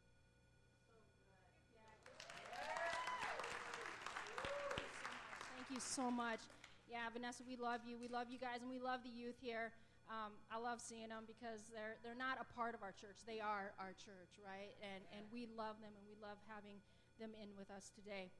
me. 5.03 5.19
Thank 5.51 5.71
you 5.71 5.79
so 5.79 6.11
much. 6.11 6.39
Yeah, 6.87 7.11
Vanessa, 7.11 7.43
we 7.43 7.59
love 7.59 7.83
you. 7.83 7.99
We 7.99 8.07
love 8.07 8.31
you 8.31 8.39
guys, 8.39 8.63
and 8.63 8.71
we 8.71 8.79
love 8.79 9.03
the 9.03 9.11
youth 9.11 9.35
here. 9.43 9.75
Um, 10.07 10.39
I 10.47 10.55
love 10.55 10.79
seeing 10.79 11.11
them 11.11 11.27
because 11.27 11.67
they're 11.75 11.99
they're 11.99 12.15
not 12.15 12.39
a 12.39 12.47
part 12.55 12.71
of 12.71 12.79
our 12.79 12.95
church. 12.95 13.19
They 13.27 13.43
are 13.43 13.75
our 13.75 13.91
church, 13.99 14.39
right? 14.39 14.71
And 14.79 15.03
and 15.11 15.27
we 15.27 15.51
love 15.51 15.75
them, 15.83 15.91
and 15.91 16.05
we 16.07 16.15
love 16.23 16.39
having 16.47 16.79
them 17.19 17.35
in 17.35 17.51
with 17.59 17.67
us 17.75 17.91
today. 17.91 18.31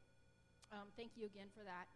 Um, 0.72 0.88
thank 0.96 1.20
you 1.20 1.27
again 1.27 1.51
for 1.51 1.68
that. 1.68 1.92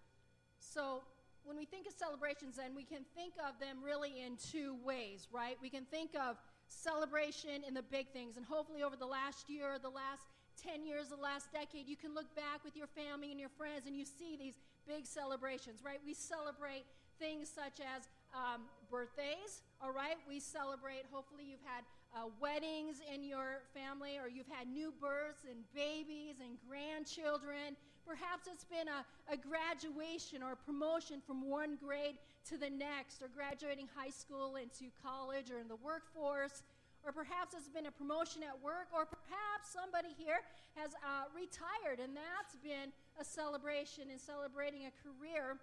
So 0.60 1.08
when 1.48 1.55
we 1.55 1.63
think 1.63 1.88
of 1.88 1.96
celebrations, 1.96 2.60
then 2.60 2.75
we 2.75 2.84
can 2.84 3.08
think 3.15 3.39
of 3.39 3.55
them 3.63 3.79
really 3.79 4.20
in 4.20 4.36
two 4.36 4.75
ways, 4.84 5.31
right? 5.31 5.55
We 5.63 5.72
can 5.72 5.88
think 5.88 6.12
of 6.20 6.36
celebration 6.67 7.63
in 7.63 7.74
the 7.74 7.88
big 7.88 8.12
things, 8.12 8.36
and 8.36 8.46
hopefully 8.46 8.84
over 8.84 9.00
the 9.00 9.08
last 9.08 9.48
year, 9.48 9.79
the 9.79 9.89
last 9.89 10.27
10 10.60 10.86
years, 10.86 11.08
the 11.08 11.15
last 11.15 11.51
decade, 11.51 11.88
you 11.88 11.96
can 11.96 12.13
look 12.13 12.27
back 12.36 12.63
with 12.63 12.75
your 12.75 12.88
family 12.88 13.31
and 13.31 13.39
your 13.39 13.50
friends 13.50 13.88
and 13.88 13.96
you 13.96 14.05
see 14.05 14.36
these 14.38 14.60
big 14.91 15.07
celebrations, 15.07 15.79
right? 15.86 16.00
We 16.05 16.13
celebrate 16.13 16.83
things 17.17 17.48
such 17.48 17.79
as 17.79 18.10
um, 18.36 18.67
birthdays, 18.89 19.63
all 19.81 19.93
right? 19.93 20.19
We 20.27 20.39
celebrate, 20.39 21.07
hopefully, 21.12 21.43
you've 21.48 21.63
had 21.63 21.88
uh, 22.12 22.27
weddings 22.41 23.00
in 23.07 23.24
your 23.24 23.63
family, 23.74 24.19
or 24.19 24.27
you've 24.27 24.51
had 24.51 24.67
new 24.67 24.91
births 25.00 25.48
and 25.48 25.63
babies 25.74 26.43
and 26.43 26.60
grandchildren. 26.67 27.79
Perhaps 28.05 28.51
it's 28.51 28.65
been 28.65 28.91
a, 28.91 29.07
a 29.31 29.38
graduation 29.38 30.43
or 30.43 30.51
a 30.53 30.60
promotion 30.60 31.21
from 31.25 31.48
one 31.48 31.77
grade 31.79 32.19
to 32.50 32.57
the 32.57 32.69
next, 32.69 33.21
or 33.21 33.29
graduating 33.31 33.88
high 33.95 34.10
school 34.12 34.57
into 34.57 34.91
college 35.00 35.51
or 35.51 35.60
in 35.60 35.69
the 35.69 35.79
workforce. 35.79 36.63
Or 37.01 37.12
perhaps 37.12 37.58
it's 37.58 37.70
been 37.70 37.89
a 37.89 37.91
promotion 37.91 38.46
at 38.46 38.53
work, 38.62 38.93
or 38.93 39.10
perhaps 39.10 39.74
somebody 39.74 40.13
here 40.13 40.46
has 40.77 40.93
uh, 41.01 41.25
retired, 41.34 41.98
and 41.98 42.13
that's 42.13 42.53
been 42.62 42.93
a 43.17 43.25
celebration 43.25 44.13
and 44.13 44.22
celebrating 44.22 44.86
a 44.86 44.93
career 45.01 45.58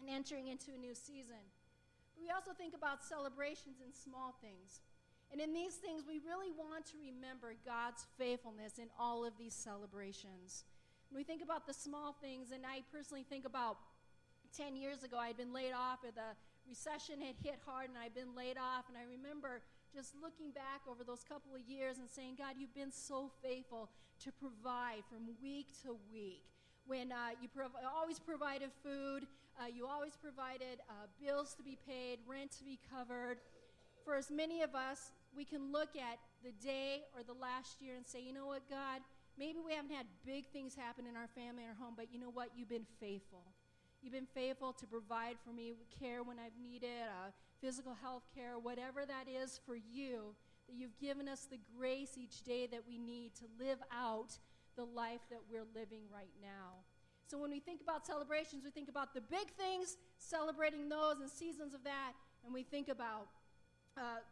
and 0.00 0.08
entering 0.08 0.48
into 0.48 0.72
a 0.72 0.80
new 0.80 0.96
season. 0.96 1.44
But 2.16 2.24
we 2.24 2.32
also 2.32 2.56
think 2.56 2.72
about 2.72 3.04
celebrations 3.04 3.84
in 3.84 3.92
small 3.92 4.34
things. 4.40 4.80
And 5.30 5.40
in 5.40 5.52
these 5.52 5.76
things, 5.76 6.02
we 6.08 6.18
really 6.26 6.50
want 6.50 6.86
to 6.90 6.96
remember 6.98 7.54
God's 7.64 8.06
faithfulness 8.18 8.78
in 8.78 8.88
all 8.98 9.24
of 9.24 9.36
these 9.38 9.54
celebrations. 9.54 10.64
When 11.10 11.20
we 11.20 11.24
think 11.24 11.42
about 11.42 11.66
the 11.66 11.74
small 11.74 12.16
things, 12.18 12.50
and 12.50 12.66
I 12.66 12.82
personally 12.90 13.24
think 13.28 13.44
about 13.44 13.78
10 14.56 14.74
years 14.74 15.04
ago, 15.04 15.18
I'd 15.18 15.36
been 15.36 15.52
laid 15.52 15.72
off, 15.72 16.02
or 16.02 16.10
the 16.10 16.34
recession 16.66 17.20
had 17.20 17.36
hit 17.42 17.60
hard, 17.64 17.90
and 17.90 17.98
I'd 17.98 18.14
been 18.14 18.34
laid 18.34 18.58
off. 18.58 18.86
And 18.88 18.98
I 18.98 19.06
remember 19.06 19.62
just 19.94 20.14
looking 20.22 20.50
back 20.50 20.82
over 20.88 21.04
those 21.04 21.24
couple 21.24 21.54
of 21.54 21.60
years 21.66 21.98
and 21.98 22.08
saying, 22.08 22.36
God, 22.38 22.54
you've 22.58 22.74
been 22.74 22.92
so 22.92 23.30
faithful 23.42 23.90
to 24.24 24.32
provide 24.32 25.02
from 25.08 25.34
week 25.42 25.68
to 25.82 25.96
week. 26.12 26.44
When 26.86 27.12
uh, 27.12 27.36
you 27.42 27.48
prov- 27.48 27.76
always 27.84 28.18
provided 28.18 28.70
food, 28.82 29.26
uh, 29.58 29.66
you 29.66 29.86
always 29.86 30.16
provided 30.16 30.80
uh, 30.88 31.06
bills 31.22 31.54
to 31.54 31.62
be 31.62 31.76
paid, 31.86 32.18
rent 32.26 32.50
to 32.58 32.64
be 32.64 32.78
covered. 32.90 33.38
For 34.04 34.16
as 34.16 34.30
many 34.30 34.62
of 34.62 34.74
us, 34.74 35.12
we 35.36 35.44
can 35.44 35.72
look 35.72 35.90
at 35.96 36.18
the 36.42 36.52
day 36.64 37.02
or 37.14 37.22
the 37.22 37.38
last 37.38 37.80
year 37.80 37.94
and 37.96 38.06
say, 38.06 38.22
you 38.22 38.32
know 38.32 38.46
what, 38.46 38.68
God, 38.70 39.02
maybe 39.38 39.58
we 39.64 39.72
haven't 39.72 39.92
had 39.92 40.06
big 40.24 40.46
things 40.52 40.74
happen 40.74 41.04
in 41.06 41.16
our 41.16 41.28
family 41.34 41.64
or 41.64 41.74
home, 41.78 41.94
but 41.96 42.06
you 42.12 42.18
know 42.18 42.30
what? 42.32 42.48
You've 42.56 42.70
been 42.70 42.86
faithful. 42.98 43.44
You've 44.02 44.14
been 44.14 44.26
faithful 44.26 44.72
to 44.72 44.86
provide 44.86 45.36
for 45.44 45.52
me 45.52 45.74
care 45.98 46.22
when 46.22 46.38
I've 46.38 46.56
needed, 46.62 47.02
uh, 47.02 47.30
physical 47.60 47.94
health 47.94 48.22
care, 48.34 48.58
whatever 48.58 49.04
that 49.04 49.28
is 49.28 49.60
for 49.66 49.76
you, 49.76 50.34
that 50.66 50.74
you've 50.74 50.96
given 50.98 51.28
us 51.28 51.46
the 51.50 51.58
grace 51.76 52.16
each 52.16 52.42
day 52.42 52.66
that 52.68 52.82
we 52.88 52.96
need 52.96 53.34
to 53.36 53.44
live 53.58 53.78
out 53.92 54.38
the 54.76 54.84
life 54.84 55.20
that 55.30 55.40
we're 55.50 55.66
living 55.74 56.02
right 56.12 56.32
now. 56.40 56.80
So 57.26 57.38
when 57.38 57.50
we 57.50 57.60
think 57.60 57.80
about 57.82 58.06
celebrations, 58.06 58.64
we 58.64 58.70
think 58.70 58.88
about 58.88 59.12
the 59.14 59.20
big 59.20 59.52
things, 59.52 59.98
celebrating 60.18 60.88
those 60.88 61.20
and 61.20 61.30
seasons 61.30 61.74
of 61.74 61.84
that, 61.84 62.12
and 62.44 62.54
we 62.54 62.62
think 62.62 62.88
about 62.88 63.28
uh, 63.96 64.24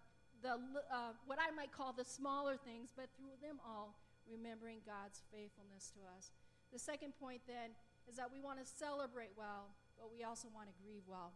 the, 0.42 0.58
uh, 0.90 1.12
what 1.26 1.38
I 1.38 1.54
might 1.54 1.72
call 1.72 1.92
the 1.92 2.04
smaller 2.04 2.56
things, 2.56 2.88
but 2.96 3.06
through 3.16 3.36
them 3.42 3.60
all, 3.66 3.94
remembering 4.26 4.78
God's 4.86 5.22
faithfulness 5.30 5.92
to 5.94 6.00
us. 6.16 6.32
The 6.72 6.78
second 6.78 7.12
point 7.20 7.42
then 7.46 7.70
is 8.08 8.16
that 8.16 8.32
we 8.32 8.40
want 8.40 8.58
to 8.58 8.66
celebrate 8.66 9.30
well, 9.36 9.68
but 9.98 10.10
we 10.10 10.24
also 10.24 10.48
want 10.54 10.66
to 10.66 10.74
grieve 10.82 11.04
well. 11.06 11.32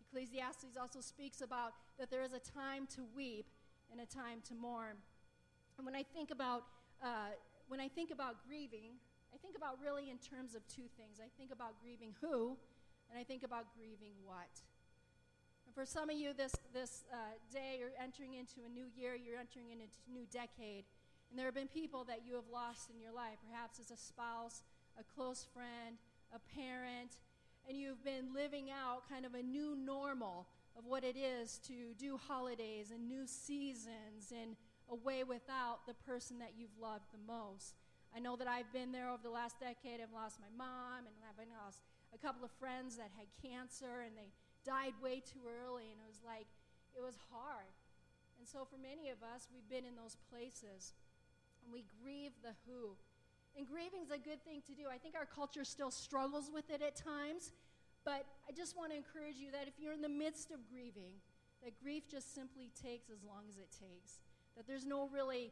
Ecclesiastes 0.00 0.76
also 0.80 1.00
speaks 1.00 1.40
about 1.40 1.74
that 1.98 2.10
there 2.10 2.22
is 2.22 2.32
a 2.32 2.40
time 2.40 2.86
to 2.96 3.04
weep 3.14 3.46
and 3.92 4.00
a 4.00 4.06
time 4.06 4.40
to 4.48 4.54
mourn. 4.54 4.96
And 5.76 5.86
when 5.86 5.94
I 5.94 6.02
think 6.02 6.30
about 6.30 6.64
uh, 7.02 7.36
when 7.68 7.78
I 7.80 7.86
think 7.86 8.10
about 8.10 8.42
grieving, 8.48 8.98
I 9.32 9.36
think 9.38 9.56
about 9.56 9.78
really 9.78 10.10
in 10.10 10.18
terms 10.18 10.54
of 10.56 10.66
two 10.66 10.88
things. 10.96 11.20
I 11.20 11.28
think 11.36 11.52
about 11.52 11.78
grieving 11.80 12.16
who, 12.20 12.56
and 13.10 13.20
I 13.20 13.22
think 13.22 13.44
about 13.44 13.76
grieving 13.76 14.16
what. 14.24 14.50
And 15.66 15.74
for 15.74 15.84
some 15.84 16.08
of 16.08 16.16
you, 16.16 16.32
this 16.32 16.56
this 16.72 17.04
uh, 17.12 17.36
day 17.52 17.76
you're 17.78 17.94
entering 18.02 18.34
into 18.34 18.64
a 18.66 18.70
new 18.72 18.88
year, 18.96 19.14
you're 19.14 19.38
entering 19.38 19.70
into 19.70 19.84
a 19.84 20.10
new 20.10 20.26
decade, 20.32 20.88
and 21.30 21.38
there 21.38 21.46
have 21.46 21.54
been 21.54 21.68
people 21.68 22.04
that 22.04 22.24
you 22.24 22.34
have 22.34 22.48
lost 22.50 22.90
in 22.90 22.98
your 22.98 23.12
life. 23.12 23.36
Perhaps 23.44 23.78
as 23.78 23.92
a 23.92 24.00
spouse, 24.00 24.62
a 24.98 25.04
close 25.14 25.46
friend, 25.52 26.00
a 26.34 26.40
parent, 26.54 27.16
and 27.68 27.76
you've 27.76 28.04
been 28.04 28.34
living 28.34 28.70
out 28.70 29.08
kind 29.08 29.24
of 29.24 29.34
a 29.34 29.42
new 29.42 29.76
normal 29.76 30.46
of 30.76 30.86
what 30.86 31.04
it 31.04 31.16
is 31.16 31.58
to 31.66 31.92
do 31.98 32.16
holidays 32.16 32.90
and 32.92 33.08
new 33.08 33.26
seasons 33.26 34.30
and 34.30 34.56
away 34.90 35.24
without 35.24 35.84
the 35.86 35.94
person 36.06 36.38
that 36.38 36.52
you've 36.56 36.76
loved 36.80 37.04
the 37.12 37.20
most. 37.26 37.74
I 38.14 38.20
know 38.20 38.36
that 38.36 38.48
I've 38.48 38.72
been 38.72 38.92
there 38.92 39.10
over 39.10 39.22
the 39.22 39.34
last 39.34 39.60
decade. 39.60 40.00
I've 40.00 40.14
lost 40.14 40.40
my 40.40 40.48
mom, 40.56 41.04
and 41.04 41.16
I've 41.28 41.36
lost 41.60 41.84
a 42.14 42.18
couple 42.18 42.44
of 42.44 42.50
friends 42.56 42.96
that 42.96 43.12
had 43.12 43.28
cancer, 43.36 44.00
and 44.00 44.16
they 44.16 44.32
died 44.64 44.96
way 45.02 45.20
too 45.20 45.44
early, 45.44 45.92
and 45.92 46.00
it 46.00 46.08
was 46.08 46.24
like, 46.24 46.48
it 46.96 47.04
was 47.04 47.20
hard. 47.28 47.68
And 48.40 48.48
so, 48.48 48.64
for 48.64 48.78
many 48.80 49.10
of 49.10 49.20
us, 49.20 49.50
we've 49.52 49.68
been 49.68 49.84
in 49.84 49.98
those 49.98 50.16
places, 50.32 50.94
and 51.60 51.68
we 51.68 51.84
grieve 52.00 52.32
the 52.40 52.56
who. 52.64 52.96
And 53.56 53.66
grieving 53.66 54.02
is 54.04 54.10
a 54.10 54.18
good 54.18 54.42
thing 54.44 54.62
to 54.66 54.72
do. 54.74 54.84
I 54.90 54.98
think 54.98 55.14
our 55.14 55.26
culture 55.26 55.64
still 55.64 55.90
struggles 55.90 56.50
with 56.52 56.70
it 56.70 56.82
at 56.82 56.96
times, 56.96 57.52
but 58.04 58.24
I 58.48 58.52
just 58.54 58.76
want 58.76 58.92
to 58.92 58.96
encourage 58.96 59.36
you 59.36 59.50
that 59.52 59.66
if 59.66 59.74
you're 59.80 59.92
in 59.92 60.02
the 60.02 60.08
midst 60.08 60.50
of 60.50 60.58
grieving, 60.70 61.18
that 61.64 61.74
grief 61.82 62.08
just 62.08 62.34
simply 62.34 62.70
takes 62.80 63.10
as 63.10 63.22
long 63.26 63.50
as 63.50 63.58
it 63.58 63.68
takes. 63.74 64.20
That 64.56 64.66
there's 64.66 64.86
no 64.86 65.08
really 65.08 65.50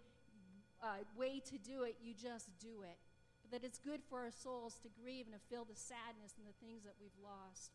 uh, 0.82 1.02
way 1.16 1.42
to 1.50 1.58
do 1.58 1.82
it, 1.82 1.96
you 2.02 2.14
just 2.14 2.50
do 2.60 2.82
it. 2.82 2.98
But 3.42 3.50
that 3.50 3.66
it's 3.66 3.78
good 3.78 4.00
for 4.08 4.20
our 4.22 4.30
souls 4.30 4.78
to 4.82 4.88
grieve 5.02 5.26
and 5.26 5.34
to 5.34 5.42
feel 5.50 5.64
the 5.64 5.78
sadness 5.78 6.34
and 6.38 6.46
the 6.46 6.56
things 6.62 6.82
that 6.84 6.94
we've 7.00 7.16
lost, 7.22 7.74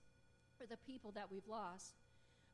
or 0.60 0.67
the 0.67 0.79
people 0.88 1.12
that 1.15 1.31
we've 1.31 1.47
lost. 1.47 1.95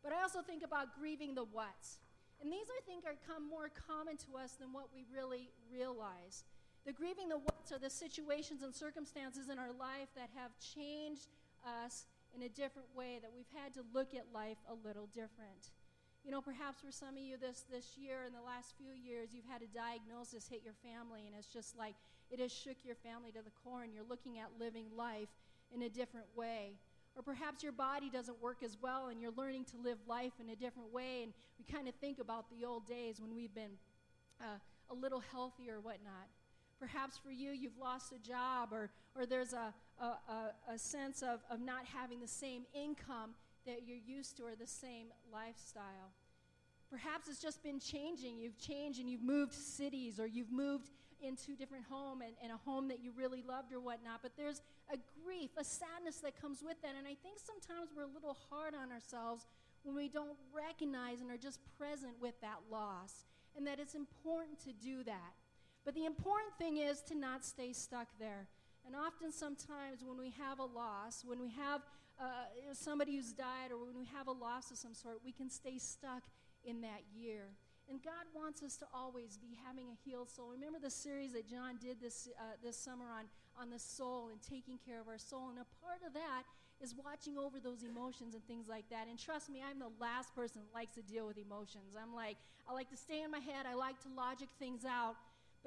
But 0.03 0.13
I 0.13 0.21
also 0.21 0.41
think 0.41 0.63
about 0.63 0.97
grieving 0.97 1.35
the 1.35 1.45
whats. 1.45 1.99
And 2.41 2.53
these, 2.53 2.69
I 2.69 2.81
think, 2.85 3.05
are 3.05 3.17
come 3.25 3.49
more 3.49 3.69
common 3.73 4.17
to 4.29 4.37
us 4.37 4.53
than 4.53 4.71
what 4.73 4.93
we 4.93 5.05
really 5.09 5.49
realize. 5.71 6.45
The 6.87 6.93
grieving 6.93 7.27
the 7.27 7.35
whats 7.35 7.73
are 7.73 7.83
the 7.83 7.89
situations 7.89 8.63
and 8.63 8.73
circumstances 8.73 9.49
in 9.51 9.59
our 9.59 9.75
life 9.75 10.07
that 10.15 10.29
have 10.39 10.55
changed 10.55 11.27
us 11.83 12.07
in 12.33 12.43
a 12.43 12.47
different 12.47 12.87
way, 12.95 13.19
that 13.21 13.29
we've 13.35 13.51
had 13.61 13.73
to 13.73 13.83
look 13.93 14.15
at 14.15 14.23
life 14.33 14.55
a 14.71 14.87
little 14.87 15.07
different. 15.07 15.75
You 16.23 16.31
know, 16.31 16.39
perhaps 16.39 16.79
for 16.79 16.89
some 16.89 17.19
of 17.19 17.21
you 17.21 17.35
this, 17.35 17.65
this 17.69 17.97
year, 17.97 18.23
in 18.23 18.31
the 18.31 18.39
last 18.39 18.71
few 18.79 18.95
years, 18.95 19.35
you've 19.35 19.51
had 19.51 19.61
a 19.61 19.67
diagnosis 19.67 20.47
hit 20.47 20.61
your 20.63 20.79
family, 20.79 21.27
and 21.27 21.35
it's 21.37 21.51
just 21.51 21.77
like 21.77 21.95
it 22.31 22.39
has 22.39 22.53
shook 22.53 22.77
your 22.85 22.95
family 22.95 23.31
to 23.35 23.43
the 23.43 23.51
core, 23.63 23.83
and 23.83 23.93
you're 23.93 24.07
looking 24.07 24.39
at 24.39 24.47
living 24.57 24.85
life 24.95 25.27
in 25.75 25.81
a 25.81 25.89
different 25.89 26.27
way. 26.37 26.79
Or 27.17 27.21
perhaps 27.21 27.63
your 27.63 27.73
body 27.73 28.09
doesn't 28.09 28.41
work 28.41 28.63
as 28.63 28.77
well, 28.79 29.07
and 29.07 29.19
you're 29.19 29.35
learning 29.35 29.65
to 29.75 29.77
live 29.83 29.97
life 30.07 30.39
in 30.39 30.47
a 30.51 30.55
different 30.55 30.93
way, 30.93 31.23
and 31.23 31.33
we 31.59 31.65
kind 31.67 31.89
of 31.89 31.95
think 31.95 32.19
about 32.19 32.45
the 32.49 32.65
old 32.65 32.87
days 32.87 33.19
when 33.19 33.35
we've 33.35 33.53
been 33.53 33.75
uh, 34.39 34.55
a 34.89 34.95
little 34.95 35.19
healthier 35.19 35.75
or 35.75 35.81
whatnot. 35.81 36.31
Perhaps 36.79 37.17
for 37.17 37.31
you, 37.31 37.51
you've 37.51 37.77
lost 37.79 38.13
a 38.13 38.19
job, 38.19 38.69
or, 38.71 38.89
or 39.15 39.25
there's 39.25 39.53
a, 39.53 39.73
a, 39.99 40.73
a, 40.73 40.77
sense 40.77 41.23
of, 41.23 41.39
of 41.49 41.59
not 41.59 41.85
having 41.85 42.19
the 42.19 42.27
same 42.27 42.63
income 42.73 43.31
that 43.65 43.87
you're 43.87 43.97
used 43.97 44.37
to 44.37 44.43
or 44.43 44.55
the 44.55 44.67
same 44.67 45.07
lifestyle. 45.33 46.13
Perhaps 46.89 47.27
it's 47.27 47.41
just 47.41 47.63
been 47.63 47.79
changing. 47.79 48.37
You've 48.37 48.57
changed 48.57 48.99
and 48.99 49.09
you've 49.09 49.23
moved 49.23 49.53
cities, 49.53 50.19
or 50.19 50.27
you've 50.27 50.51
moved 50.51 50.91
into 51.21 51.53
a 51.53 51.55
different 51.55 51.83
home 51.89 52.21
and, 52.21 52.33
and 52.43 52.51
a 52.51 52.57
home 52.57 52.87
that 52.87 53.03
you 53.03 53.11
really 53.17 53.43
loved 53.47 53.73
or 53.73 53.79
whatnot. 53.79 54.19
But 54.21 54.33
there's 54.37 54.61
a 54.93 54.97
grief, 55.23 55.49
a 55.57 55.63
sadness 55.63 56.17
that 56.17 56.39
comes 56.39 56.61
with 56.63 56.79
that. 56.83 56.93
And 56.97 57.07
I 57.07 57.15
think 57.23 57.39
sometimes 57.39 57.89
we're 57.95 58.03
a 58.03 58.13
little 58.13 58.37
hard 58.49 58.73
on 58.75 58.91
ourselves 58.91 59.45
when 59.83 59.95
we 59.95 60.07
don't 60.09 60.37
recognize 60.53 61.21
and 61.21 61.31
are 61.31 61.37
just 61.37 61.59
present 61.77 62.13
with 62.21 62.39
that 62.41 62.59
loss. 62.71 63.25
And 63.57 63.65
that 63.65 63.79
it's 63.79 63.95
important 63.95 64.59
to 64.65 64.71
do 64.73 65.03
that. 65.03 65.33
But 65.87 65.95
the 65.95 66.03
important 66.03 66.51
thing 66.59 66.83
is 66.83 66.99
to 67.03 67.15
not 67.15 67.45
stay 67.45 67.71
stuck 67.71 68.09
there. 68.19 68.45
And 68.85 68.93
often, 68.93 69.31
sometimes, 69.31 70.03
when 70.03 70.17
we 70.17 70.33
have 70.35 70.59
a 70.59 70.65
loss, 70.65 71.23
when 71.25 71.39
we 71.39 71.47
have 71.55 71.79
uh, 72.19 72.43
somebody 72.73 73.15
who's 73.15 73.31
died, 73.31 73.71
or 73.71 73.79
when 73.79 73.95
we 73.95 74.03
have 74.11 74.27
a 74.27 74.33
loss 74.33 74.69
of 74.69 74.75
some 74.75 74.93
sort, 74.93 75.23
we 75.23 75.31
can 75.31 75.49
stay 75.49 75.77
stuck 75.77 76.23
in 76.65 76.81
that 76.81 77.07
year. 77.15 77.55
And 77.89 78.03
God 78.03 78.27
wants 78.35 78.63
us 78.63 78.75
to 78.83 78.85
always 78.93 79.37
be 79.37 79.55
having 79.65 79.87
a 79.87 79.95
healed 80.03 80.29
soul. 80.29 80.51
Remember 80.51 80.77
the 80.77 80.91
series 80.91 81.31
that 81.31 81.47
John 81.47 81.79
did 81.79 82.01
this, 82.01 82.27
uh, 82.37 82.59
this 82.61 82.75
summer 82.75 83.05
on, 83.07 83.23
on 83.55 83.69
the 83.69 83.79
soul 83.79 84.27
and 84.27 84.41
taking 84.41 84.77
care 84.85 84.99
of 84.99 85.07
our 85.07 85.17
soul. 85.17 85.47
And 85.55 85.57
a 85.57 85.67
part 85.87 86.03
of 86.05 86.13
that 86.13 86.43
is 86.83 86.95
watching 86.99 87.37
over 87.37 87.61
those 87.63 87.83
emotions 87.83 88.35
and 88.35 88.43
things 88.43 88.67
like 88.67 88.83
that. 88.89 89.07
And 89.07 89.17
trust 89.17 89.49
me, 89.49 89.63
I'm 89.63 89.79
the 89.79 89.95
last 90.01 90.35
person 90.35 90.63
that 90.67 90.77
likes 90.77 90.91
to 90.99 91.01
deal 91.01 91.27
with 91.27 91.37
emotions. 91.37 91.95
I'm 91.95 92.13
like, 92.13 92.35
I 92.67 92.73
like 92.73 92.89
to 92.89 92.97
stay 92.97 93.23
in 93.23 93.31
my 93.31 93.39
head, 93.39 93.63
I 93.63 93.73
like 93.73 94.01
to 94.03 94.09
logic 94.11 94.49
things 94.59 94.83
out. 94.83 95.15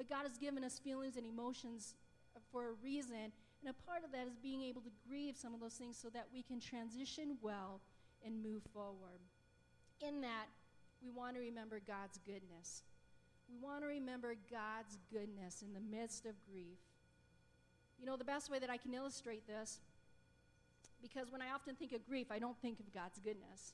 But 0.01 0.09
God 0.09 0.25
has 0.27 0.35
given 0.39 0.63
us 0.63 0.79
feelings 0.79 1.15
and 1.15 1.27
emotions 1.27 1.93
for 2.51 2.69
a 2.69 2.73
reason. 2.83 3.29
And 3.61 3.69
a 3.69 3.85
part 3.85 4.03
of 4.03 4.11
that 4.13 4.25
is 4.25 4.33
being 4.41 4.63
able 4.63 4.81
to 4.81 4.89
grieve 5.07 5.37
some 5.37 5.53
of 5.53 5.59
those 5.59 5.75
things 5.75 5.95
so 5.95 6.09
that 6.09 6.25
we 6.33 6.41
can 6.41 6.59
transition 6.59 7.37
well 7.39 7.81
and 8.25 8.41
move 8.41 8.63
forward. 8.73 9.21
In 10.01 10.21
that, 10.21 10.47
we 11.03 11.11
want 11.11 11.35
to 11.35 11.39
remember 11.39 11.79
God's 11.85 12.17
goodness. 12.25 12.81
We 13.47 13.57
want 13.61 13.83
to 13.83 13.87
remember 13.87 14.33
God's 14.49 14.97
goodness 15.13 15.61
in 15.61 15.71
the 15.71 15.95
midst 15.95 16.25
of 16.25 16.33
grief. 16.51 16.81
You 17.99 18.07
know, 18.07 18.17
the 18.17 18.25
best 18.25 18.49
way 18.49 18.57
that 18.57 18.71
I 18.71 18.77
can 18.77 18.95
illustrate 18.95 19.45
this 19.45 19.81
because 20.99 21.31
when 21.31 21.43
I 21.43 21.51
often 21.53 21.75
think 21.75 21.93
of 21.93 22.03
grief, 22.07 22.31
I 22.31 22.39
don't 22.39 22.57
think 22.59 22.79
of 22.79 22.91
God's 22.91 23.19
goodness. 23.19 23.73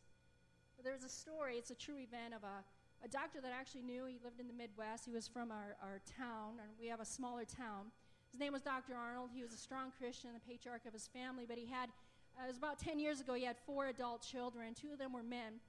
But 0.76 0.84
there's 0.84 1.06
a 1.06 1.10
story, 1.10 1.56
it's 1.56 1.72
a 1.72 1.76
true 1.76 1.96
event 1.96 2.34
of 2.36 2.44
a, 2.44 2.66
a 3.04 3.08
doctor 3.08 3.40
that 3.42 3.52
I 3.52 3.60
actually 3.60 3.84
knew. 3.84 4.06
He 4.06 4.18
lived 4.24 4.40
in 4.40 4.48
the 4.48 4.54
Midwest. 4.54 5.06
He 5.06 5.12
was 5.12 5.28
from 5.28 5.52
our, 5.52 5.76
our 5.82 6.00
town, 6.18 6.60
and 6.62 6.70
we 6.80 6.88
have 6.88 7.00
a 7.00 7.06
smaller 7.06 7.46
town. 7.46 7.92
His 8.32 8.40
name 8.40 8.54
was 8.54 8.62
Dr. 8.62 8.96
Arnold. 8.96 9.30
He 9.34 9.42
was 9.42 9.54
a 9.54 9.58
strong 9.58 9.92
Christian, 9.98 10.32
the 10.34 10.40
patriarch 10.40 10.86
of 10.86 10.94
his 10.94 11.08
family, 11.08 11.46
but 11.48 11.58
he 11.58 11.66
had, 11.66 11.90
uh, 12.38 12.46
it 12.46 12.48
was 12.48 12.58
about 12.58 12.80
10 12.80 13.00
years 13.00 13.22
ago, 13.22 13.34
he 13.34 13.46
had 13.46 13.58
four 13.66 13.88
adult 13.88 14.22
children. 14.22 14.74
Two 14.74 14.92
of 14.92 15.00
them 15.00 15.14
were 15.14 15.24
men 15.24 15.60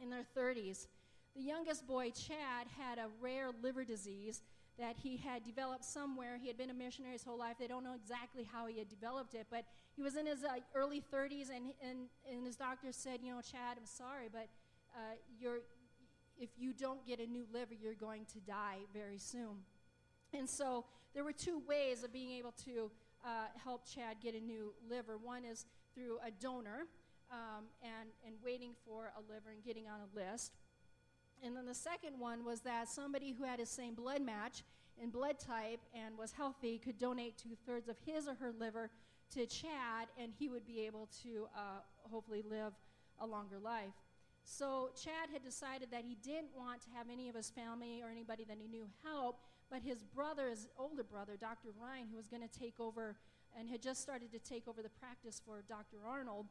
in 0.00 0.10
their 0.10 0.24
30s. 0.36 0.86
The 1.36 1.42
youngest 1.42 1.86
boy, 1.86 2.10
Chad, 2.10 2.66
had 2.78 2.98
a 2.98 3.08
rare 3.20 3.50
liver 3.62 3.84
disease 3.84 4.42
that 4.78 4.96
he 4.96 5.16
had 5.16 5.44
developed 5.44 5.84
somewhere. 5.84 6.38
He 6.40 6.46
had 6.46 6.56
been 6.56 6.70
a 6.70 6.74
missionary 6.74 7.14
his 7.14 7.24
whole 7.24 7.38
life. 7.38 7.56
They 7.58 7.66
don't 7.66 7.82
know 7.82 7.94
exactly 7.94 8.48
how 8.50 8.66
he 8.66 8.78
had 8.78 8.88
developed 8.88 9.34
it, 9.34 9.46
but 9.50 9.64
he 9.96 10.02
was 10.02 10.16
in 10.16 10.26
his 10.26 10.44
uh, 10.44 10.60
early 10.74 11.02
30s, 11.12 11.50
and, 11.54 11.74
and, 11.82 12.06
and 12.32 12.46
his 12.46 12.54
doctor 12.54 12.92
said, 12.92 13.18
You 13.22 13.34
know, 13.34 13.40
Chad, 13.40 13.76
I'm 13.76 13.86
sorry, 13.86 14.28
but 14.32 14.48
uh, 14.94 15.18
you're, 15.40 15.60
if 16.38 16.50
you 16.58 16.72
don't 16.72 17.04
get 17.06 17.20
a 17.20 17.26
new 17.26 17.44
liver, 17.52 17.74
you're 17.74 17.94
going 17.94 18.24
to 18.32 18.40
die 18.40 18.78
very 18.92 19.18
soon. 19.18 19.64
And 20.32 20.48
so 20.48 20.84
there 21.14 21.24
were 21.24 21.32
two 21.32 21.62
ways 21.68 22.04
of 22.04 22.12
being 22.12 22.30
able 22.32 22.52
to 22.64 22.90
uh, 23.24 23.46
help 23.62 23.86
Chad 23.86 24.16
get 24.22 24.34
a 24.34 24.40
new 24.40 24.72
liver. 24.88 25.16
One 25.16 25.44
is 25.44 25.66
through 25.94 26.18
a 26.24 26.30
donor 26.30 26.86
um, 27.30 27.64
and, 27.82 28.10
and 28.26 28.34
waiting 28.44 28.72
for 28.86 29.12
a 29.16 29.20
liver 29.32 29.50
and 29.50 29.64
getting 29.64 29.84
on 29.88 30.00
a 30.00 30.16
list. 30.16 30.52
And 31.42 31.56
then 31.56 31.66
the 31.66 31.74
second 31.74 32.18
one 32.18 32.44
was 32.44 32.60
that 32.60 32.88
somebody 32.88 33.32
who 33.32 33.44
had 33.44 33.58
his 33.60 33.70
same 33.70 33.94
blood 33.94 34.22
match 34.22 34.62
and 35.00 35.12
blood 35.12 35.38
type 35.38 35.80
and 35.94 36.18
was 36.18 36.32
healthy 36.32 36.78
could 36.78 36.98
donate 36.98 37.38
two 37.38 37.56
thirds 37.66 37.88
of 37.88 37.96
his 38.04 38.26
or 38.26 38.34
her 38.34 38.52
liver 38.58 38.90
to 39.34 39.46
Chad, 39.46 40.08
and 40.20 40.32
he 40.38 40.48
would 40.48 40.66
be 40.66 40.86
able 40.86 41.08
to 41.22 41.46
uh, 41.54 41.80
hopefully 42.10 42.42
live 42.48 42.72
a 43.20 43.26
longer 43.26 43.58
life. 43.58 43.92
So 44.48 44.88
Chad 44.96 45.28
had 45.30 45.44
decided 45.44 45.90
that 45.90 46.04
he 46.08 46.16
didn't 46.24 46.56
want 46.56 46.80
to 46.82 46.90
have 46.96 47.08
any 47.12 47.28
of 47.28 47.34
his 47.34 47.50
family 47.50 48.00
or 48.02 48.08
anybody 48.08 48.44
that 48.48 48.56
he 48.58 48.66
knew 48.66 48.88
help, 49.04 49.40
but 49.70 49.82
his 49.82 50.02
brother, 50.02 50.48
his 50.48 50.66
older 50.78 51.04
brother, 51.04 51.36
Dr. 51.38 51.68
Ryan, 51.78 52.06
who 52.10 52.16
was 52.16 52.26
going 52.26 52.42
to 52.42 52.58
take 52.58 52.80
over 52.80 53.16
and 53.58 53.68
had 53.68 53.82
just 53.82 54.00
started 54.00 54.32
to 54.32 54.38
take 54.38 54.66
over 54.66 54.82
the 54.82 54.88
practice 54.88 55.42
for 55.44 55.62
Dr. 55.68 55.98
Arnold, 56.08 56.46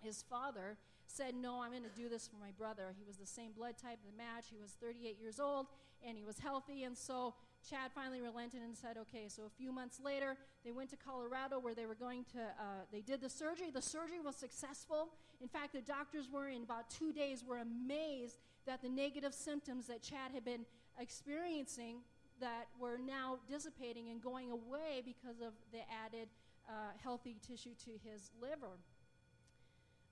his 0.00 0.22
father, 0.22 0.78
said, 1.08 1.34
No, 1.34 1.60
I'm 1.60 1.72
going 1.72 1.82
to 1.82 2.00
do 2.00 2.08
this 2.08 2.28
for 2.28 2.36
my 2.36 2.52
brother. 2.56 2.94
He 2.96 3.04
was 3.04 3.16
the 3.16 3.26
same 3.26 3.50
blood 3.50 3.74
type, 3.76 3.98
the 4.06 4.16
match. 4.16 4.46
He 4.48 4.58
was 4.58 4.76
38 4.80 5.18
years 5.20 5.40
old, 5.40 5.66
and 6.06 6.16
he 6.16 6.24
was 6.24 6.38
healthy. 6.38 6.84
And 6.84 6.96
so 6.96 7.34
Chad 7.68 7.90
finally 7.94 8.20
relented 8.20 8.62
and 8.62 8.76
said, 8.76 8.96
Okay. 8.96 9.26
So 9.28 9.42
a 9.44 9.50
few 9.50 9.72
months 9.72 10.00
later, 10.02 10.36
they 10.64 10.72
went 10.72 10.90
to 10.90 10.96
Colorado 10.96 11.58
where 11.58 11.74
they 11.74 11.86
were 11.86 11.94
going 11.94 12.24
to, 12.32 12.40
uh, 12.40 12.84
they 12.92 13.00
did 13.00 13.20
the 13.20 13.30
surgery. 13.30 13.70
The 13.72 13.82
surgery 13.82 14.20
was 14.20 14.36
successful. 14.36 15.08
In 15.40 15.48
fact, 15.48 15.72
the 15.72 15.80
doctors 15.80 16.28
were, 16.30 16.48
in 16.48 16.62
about 16.62 16.90
two 16.90 17.12
days, 17.12 17.44
were 17.44 17.58
amazed 17.58 18.38
that 18.66 18.82
the 18.82 18.88
negative 18.88 19.34
symptoms 19.34 19.86
that 19.86 20.02
Chad 20.02 20.32
had 20.32 20.44
been 20.44 20.64
experiencing 20.98 21.98
that 22.40 22.68
were 22.78 22.98
now 22.98 23.38
dissipating 23.48 24.08
and 24.10 24.20
going 24.20 24.50
away 24.50 25.02
because 25.04 25.40
of 25.40 25.52
the 25.72 25.80
added 26.04 26.28
uh, 26.68 26.72
healthy 27.02 27.36
tissue 27.46 27.74
to 27.84 27.90
his 28.04 28.30
liver. 28.40 28.78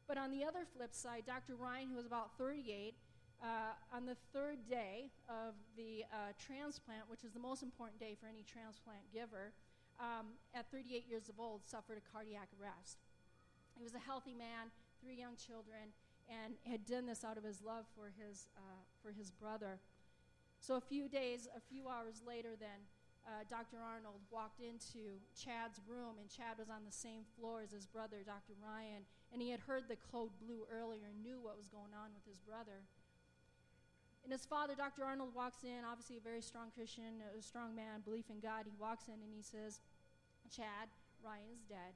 But 0.06 0.18
on 0.18 0.30
the 0.30 0.44
other 0.44 0.66
flip 0.76 0.92
side, 0.92 1.24
Dr. 1.26 1.54
Ryan, 1.54 1.88
who 1.90 1.96
was 1.96 2.06
about 2.06 2.36
38, 2.38 2.94
uh, 3.42 3.72
on 3.92 4.04
the 4.06 4.16
third 4.32 4.58
day 4.68 5.08
of 5.28 5.54
the 5.76 6.04
uh, 6.12 6.32
transplant, 6.36 7.08
which 7.08 7.24
is 7.24 7.32
the 7.32 7.40
most 7.40 7.62
important 7.62 7.98
day 7.98 8.16
for 8.20 8.28
any 8.28 8.44
transplant 8.44 9.00
giver, 9.12 9.52
um, 10.00 10.36
at 10.54 10.70
38 10.70 11.04
years 11.08 11.28
of 11.28 11.40
old, 11.40 11.64
suffered 11.64 11.96
a 11.96 12.04
cardiac 12.12 12.48
arrest. 12.60 12.98
He 13.76 13.84
was 13.84 13.94
a 13.94 14.02
healthy 14.02 14.34
man, 14.34 14.68
three 15.00 15.16
young 15.16 15.36
children, 15.36 15.92
and 16.28 16.54
had 16.68 16.84
done 16.84 17.06
this 17.06 17.24
out 17.24 17.36
of 17.36 17.44
his 17.44 17.60
love 17.62 17.84
for 17.96 18.12
his, 18.12 18.48
uh, 18.56 18.80
for 19.02 19.10
his 19.10 19.30
brother. 19.30 19.80
So 20.60 20.76
a 20.76 20.80
few 20.80 21.08
days, 21.08 21.48
a 21.56 21.60
few 21.60 21.88
hours 21.88 22.20
later, 22.26 22.52
then, 22.60 22.84
uh, 23.26 23.44
Dr. 23.48 23.76
Arnold 23.80 24.20
walked 24.30 24.60
into 24.60 25.20
Chad's 25.36 25.80
room, 25.88 26.16
and 26.20 26.28
Chad 26.28 26.56
was 26.56 26.68
on 26.68 26.84
the 26.84 26.92
same 26.92 27.24
floor 27.36 27.60
as 27.60 27.72
his 27.72 27.86
brother, 27.86 28.24
Dr. 28.24 28.56
Ryan, 28.60 29.04
and 29.32 29.40
he 29.40 29.50
had 29.50 29.60
heard 29.60 29.88
the 29.88 29.96
code 30.12 30.32
blue 30.40 30.64
earlier 30.72 31.08
and 31.08 31.22
knew 31.22 31.40
what 31.40 31.56
was 31.56 31.68
going 31.68 31.92
on 31.92 32.12
with 32.16 32.24
his 32.24 32.40
brother. 32.40 32.84
And 34.22 34.32
his 34.32 34.44
father, 34.44 34.74
Dr. 34.74 35.04
Arnold, 35.04 35.34
walks 35.34 35.64
in, 35.64 35.84
obviously 35.84 36.16
a 36.18 36.20
very 36.20 36.42
strong 36.42 36.70
Christian, 36.74 37.24
a 37.36 37.42
strong 37.42 37.74
man, 37.74 38.00
belief 38.04 38.26
in 38.28 38.40
God. 38.40 38.64
He 38.64 38.76
walks 38.78 39.08
in 39.08 39.14
and 39.14 39.32
he 39.34 39.42
says, 39.42 39.80
Chad, 40.54 40.88
Ryan 41.24 41.48
is 41.52 41.62
dead, 41.68 41.94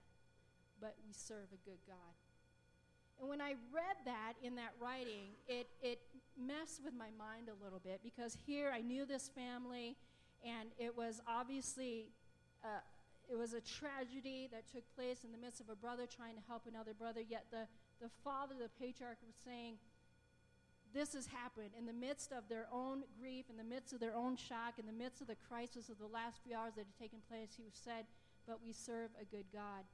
but 0.80 0.96
we 1.06 1.12
serve 1.12 1.52
a 1.52 1.60
good 1.68 1.80
God. 1.86 2.14
And 3.20 3.28
when 3.28 3.40
I 3.40 3.54
read 3.72 3.98
that 4.06 4.34
in 4.42 4.56
that 4.56 4.72
writing, 4.80 5.36
it, 5.46 5.68
it 5.82 6.00
messed 6.36 6.82
with 6.84 6.94
my 6.94 7.10
mind 7.16 7.48
a 7.48 7.64
little 7.64 7.78
bit 7.78 8.00
because 8.02 8.36
here 8.46 8.72
I 8.74 8.80
knew 8.80 9.06
this 9.06 9.30
family 9.34 9.96
and 10.44 10.70
it 10.78 10.96
was 10.96 11.20
obviously 11.28 12.08
uh, 12.64 12.82
it 13.30 13.36
was 13.36 13.54
a 13.54 13.60
tragedy 13.60 14.48
that 14.52 14.68
took 14.68 14.82
place 14.94 15.24
in 15.24 15.32
the 15.32 15.38
midst 15.38 15.60
of 15.60 15.68
a 15.68 15.76
brother 15.76 16.04
trying 16.06 16.34
to 16.34 16.42
help 16.48 16.62
another 16.68 16.92
brother 16.92 17.20
yet 17.20 17.46
the, 17.50 17.66
the 18.02 18.10
father 18.22 18.54
the 18.60 18.68
patriarch 18.78 19.18
was 19.24 19.36
saying 19.44 19.76
this 20.94 21.12
has 21.12 21.26
happened 21.26 21.70
in 21.76 21.84
the 21.84 21.92
midst 21.92 22.32
of 22.32 22.48
their 22.48 22.66
own 22.72 23.02
grief 23.20 23.46
in 23.50 23.56
the 23.56 23.64
midst 23.64 23.92
of 23.92 24.00
their 24.00 24.14
own 24.14 24.36
shock 24.36 24.78
in 24.78 24.86
the 24.86 24.92
midst 24.92 25.20
of 25.20 25.26
the 25.26 25.36
crisis 25.48 25.88
of 25.88 25.98
the 25.98 26.06
last 26.06 26.40
few 26.46 26.56
hours 26.56 26.72
that 26.76 26.86
had 26.86 26.98
taken 26.98 27.18
place 27.28 27.50
he 27.56 27.64
said 27.72 28.06
but 28.46 28.60
we 28.64 28.72
serve 28.72 29.10
a 29.20 29.24
good 29.24 29.46
god. 29.52 29.84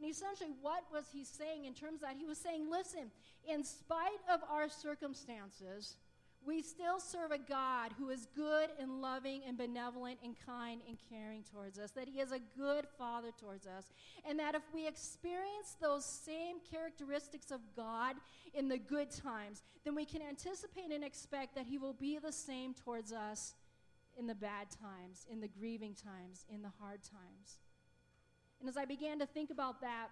And 0.00 0.10
essentially 0.10 0.50
what 0.60 0.84
was 0.92 1.06
he 1.12 1.24
saying 1.24 1.64
in 1.64 1.74
terms 1.74 2.02
of 2.02 2.08
that? 2.08 2.16
He 2.18 2.26
was 2.26 2.38
saying 2.38 2.70
listen 2.70 3.10
in 3.48 3.64
spite 3.64 4.22
of 4.32 4.40
our 4.50 4.68
circumstances 4.68 5.96
we 6.46 6.62
still 6.62 7.00
serve 7.00 7.30
a 7.30 7.38
God 7.38 7.92
who 7.98 8.10
is 8.10 8.26
good 8.34 8.70
and 8.78 9.00
loving 9.00 9.42
and 9.46 9.56
benevolent 9.56 10.18
and 10.22 10.34
kind 10.46 10.80
and 10.88 10.98
caring 11.10 11.42
towards 11.42 11.78
us, 11.78 11.90
that 11.92 12.08
He 12.08 12.20
is 12.20 12.32
a 12.32 12.40
good 12.58 12.86
Father 12.98 13.30
towards 13.38 13.66
us, 13.66 13.86
and 14.28 14.38
that 14.38 14.54
if 14.54 14.62
we 14.72 14.86
experience 14.86 15.76
those 15.80 16.04
same 16.04 16.56
characteristics 16.70 17.50
of 17.50 17.60
God 17.76 18.16
in 18.52 18.68
the 18.68 18.78
good 18.78 19.10
times, 19.10 19.62
then 19.84 19.94
we 19.94 20.04
can 20.04 20.22
anticipate 20.22 20.90
and 20.92 21.04
expect 21.04 21.54
that 21.54 21.66
He 21.66 21.78
will 21.78 21.94
be 21.94 22.18
the 22.18 22.32
same 22.32 22.74
towards 22.74 23.12
us 23.12 23.54
in 24.16 24.26
the 24.26 24.34
bad 24.34 24.68
times, 24.70 25.26
in 25.30 25.40
the 25.40 25.48
grieving 25.48 25.94
times, 25.94 26.44
in 26.52 26.62
the 26.62 26.72
hard 26.80 27.00
times. 27.02 27.58
And 28.60 28.68
as 28.68 28.76
I 28.76 28.84
began 28.84 29.18
to 29.18 29.26
think 29.26 29.50
about 29.50 29.80
that, 29.80 30.08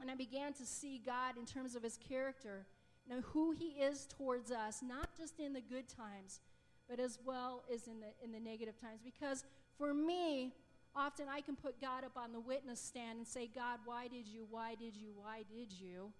and 0.00 0.10
I 0.10 0.14
began 0.14 0.52
to 0.54 0.66
see 0.66 1.00
God 1.04 1.36
in 1.38 1.46
terms 1.46 1.74
of 1.74 1.82
His 1.82 1.96
character, 1.96 2.66
know 3.08 3.20
who 3.32 3.52
he 3.52 3.82
is 3.82 4.06
towards 4.06 4.50
us, 4.50 4.80
not 4.82 5.10
just 5.16 5.38
in 5.38 5.52
the 5.52 5.60
good 5.60 5.88
times, 5.88 6.40
but 6.88 7.00
as 7.00 7.18
well 7.24 7.64
as 7.72 7.86
in 7.86 8.00
the, 8.00 8.12
in 8.24 8.32
the 8.32 8.40
negative 8.40 8.80
times. 8.80 9.00
Because 9.04 9.44
for 9.78 9.94
me, 9.94 10.52
often 10.94 11.26
I 11.30 11.40
can 11.40 11.56
put 11.56 11.80
God 11.80 12.04
up 12.04 12.16
on 12.16 12.32
the 12.32 12.40
witness 12.40 12.80
stand 12.80 13.18
and 13.18 13.26
say, 13.26 13.48
God, 13.54 13.80
why 13.84 14.08
did 14.08 14.26
you, 14.26 14.46
why 14.50 14.74
did 14.74 14.96
you, 14.96 15.12
why 15.14 15.42
did 15.48 15.72
you? 15.72 16.12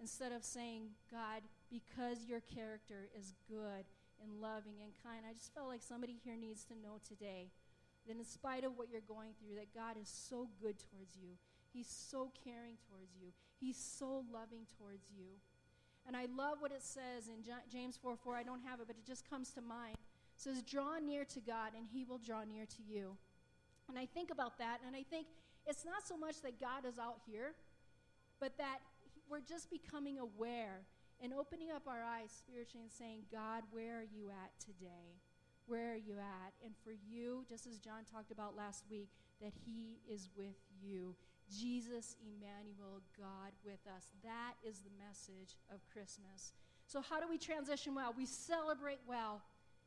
Instead 0.00 0.32
of 0.32 0.44
saying, 0.44 0.88
God, 1.10 1.42
because 1.70 2.24
your 2.26 2.40
character 2.40 3.08
is 3.18 3.34
good 3.48 3.84
and 4.22 4.40
loving 4.40 4.80
and 4.82 4.92
kind. 5.04 5.24
I 5.28 5.34
just 5.34 5.54
felt 5.54 5.68
like 5.68 5.82
somebody 5.82 6.16
here 6.24 6.36
needs 6.36 6.64
to 6.64 6.74
know 6.74 7.00
today 7.06 7.50
that 8.06 8.16
in 8.16 8.24
spite 8.24 8.64
of 8.64 8.76
what 8.76 8.88
you're 8.90 9.04
going 9.06 9.32
through, 9.38 9.56
that 9.56 9.74
God 9.74 10.00
is 10.00 10.08
so 10.08 10.48
good 10.60 10.76
towards 10.78 11.16
you. 11.16 11.36
He's 11.72 11.88
so 11.88 12.32
caring 12.44 12.76
towards 12.88 13.14
you. 13.20 13.32
He's 13.60 13.76
so 13.76 14.24
loving 14.32 14.66
towards 14.78 15.06
you. 15.14 15.38
And 16.06 16.16
I 16.16 16.26
love 16.36 16.58
what 16.60 16.72
it 16.72 16.82
says 16.82 17.28
in 17.28 17.44
James 17.70 17.96
4 17.96 18.16
4. 18.16 18.36
I 18.36 18.42
don't 18.42 18.62
have 18.62 18.80
it, 18.80 18.86
but 18.86 18.96
it 18.96 19.06
just 19.06 19.28
comes 19.28 19.50
to 19.50 19.60
mind. 19.60 19.96
It 19.96 20.40
says, 20.42 20.62
Draw 20.62 20.98
near 20.98 21.24
to 21.26 21.40
God, 21.40 21.72
and 21.76 21.86
he 21.92 22.04
will 22.04 22.18
draw 22.18 22.44
near 22.44 22.66
to 22.66 22.82
you. 22.82 23.16
And 23.88 23.98
I 23.98 24.06
think 24.06 24.30
about 24.30 24.58
that, 24.58 24.78
and 24.86 24.96
I 24.96 25.02
think 25.02 25.26
it's 25.66 25.84
not 25.84 26.06
so 26.06 26.16
much 26.16 26.42
that 26.42 26.60
God 26.60 26.84
is 26.86 26.98
out 26.98 27.20
here, 27.26 27.54
but 28.40 28.56
that 28.58 28.78
we're 29.28 29.40
just 29.40 29.70
becoming 29.70 30.18
aware 30.18 30.82
and 31.22 31.32
opening 31.34 31.70
up 31.70 31.86
our 31.86 32.02
eyes 32.02 32.30
spiritually 32.32 32.82
and 32.82 32.92
saying, 32.92 33.22
God, 33.30 33.62
where 33.70 33.98
are 33.98 34.08
you 34.10 34.30
at 34.30 34.50
today? 34.58 35.20
Where 35.66 35.92
are 35.92 35.96
you 35.96 36.14
at? 36.18 36.52
And 36.64 36.74
for 36.82 36.90
you, 36.90 37.44
just 37.48 37.66
as 37.66 37.78
John 37.78 38.02
talked 38.10 38.32
about 38.32 38.56
last 38.56 38.84
week, 38.90 39.08
that 39.40 39.52
he 39.64 40.00
is 40.10 40.28
with 40.36 40.56
you. 40.82 41.14
Jesus, 41.58 42.16
Emmanuel, 42.22 43.02
God 43.18 43.52
with 43.64 43.80
us. 43.94 44.08
That 44.22 44.54
is 44.66 44.80
the 44.80 44.90
message 45.04 45.56
of 45.72 45.80
Christmas. 45.92 46.52
So, 46.86 47.00
how 47.00 47.20
do 47.20 47.28
we 47.28 47.38
transition 47.38 47.94
well? 47.94 48.14
We 48.16 48.26
celebrate 48.26 49.00
well 49.08 49.42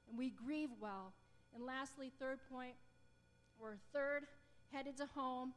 and 0.10 0.18
we 0.18 0.30
grieve 0.30 0.70
well. 0.82 1.14
And 1.56 1.64
lastly, 1.66 2.12
third 2.20 2.40
point, 2.52 2.74
we're 3.60 3.78
third, 3.94 4.24
headed 4.72 4.98
to 4.98 5.06
home. 5.14 5.54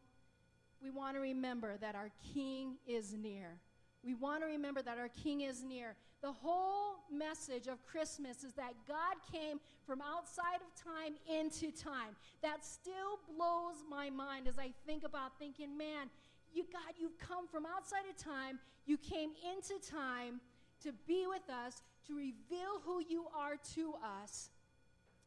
We 0.83 0.91
want 0.91 1.17
to 1.17 1.21
remember 1.21 1.77
that 1.79 1.95
our 1.95 2.11
King 2.35 2.77
is 2.87 3.15
near. 3.15 3.59
We 4.07 4.15
want 4.15 4.43
to 4.43 4.47
remember 4.47 4.83
that 4.83 4.99
our 4.99 5.09
King 5.09 5.41
is 5.41 5.65
near. 5.65 5.97
The 6.23 6.31
whole 6.31 6.95
message 7.13 7.67
of 7.67 7.85
Christmas 7.85 8.45
is 8.45 8.53
that 8.53 8.75
God 8.87 9.17
came 9.33 9.59
from 9.85 10.01
outside 10.01 10.61
of 10.63 10.95
time 10.95 11.15
into 11.29 11.73
time. 11.77 12.15
That 12.41 12.65
still 12.65 13.19
blows 13.37 13.83
my 13.91 14.09
mind 14.09 14.47
as 14.47 14.61
I 14.61 14.71
think 14.87 15.03
about 15.03 15.33
thinking, 15.41 15.77
man, 15.77 16.09
you 16.55 16.65
God, 16.73 16.95
you've 16.97 17.19
come 17.19 17.49
from 17.49 17.67
outside 17.67 18.05
of 18.09 18.17
time. 18.17 18.61
You 18.87 18.97
came 18.97 19.31
into 19.53 19.75
time 19.85 20.41
to 20.85 20.93
be 21.09 21.27
with 21.27 21.51
us, 21.51 21.83
to 22.07 22.15
reveal 22.15 22.81
who 22.85 23.03
you 23.09 23.27
are 23.37 23.57
to 23.75 23.95
us. 24.23 24.51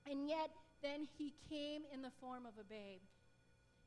And 0.10 0.30
yet, 0.30 0.52
then 0.82 1.06
he 1.18 1.34
came 1.50 1.82
in 1.94 2.02
the 2.02 2.12
form 2.22 2.46
of 2.46 2.54
a 2.58 2.63
babe. 2.63 3.02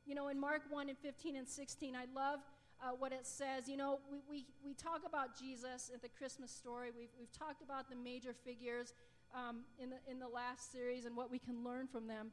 You 0.05 0.13
know, 0.13 0.27
in 0.27 0.39
Mark 0.39 0.61
1 0.69 0.89
and 0.89 0.97
15 0.99 1.35
and 1.35 1.47
16, 1.47 1.95
I 1.95 2.05
love 2.15 2.39
uh, 2.83 2.89
what 2.97 3.11
it 3.11 3.25
says. 3.25 3.67
You 3.67 3.77
know, 3.77 3.99
we, 4.11 4.19
we, 4.29 4.45
we 4.65 4.73
talk 4.73 5.01
about 5.05 5.39
Jesus 5.39 5.89
at 5.93 6.01
the 6.01 6.09
Christmas 6.09 6.51
story. 6.51 6.89
We've, 6.95 7.09
we've 7.17 7.31
talked 7.31 7.61
about 7.61 7.89
the 7.89 7.95
major 7.95 8.33
figures 8.33 8.93
um, 9.33 9.61
in, 9.81 9.89
the, 9.89 9.97
in 10.09 10.19
the 10.19 10.27
last 10.27 10.71
series 10.71 11.05
and 11.05 11.15
what 11.15 11.31
we 11.31 11.39
can 11.39 11.63
learn 11.63 11.87
from 11.87 12.07
them. 12.07 12.31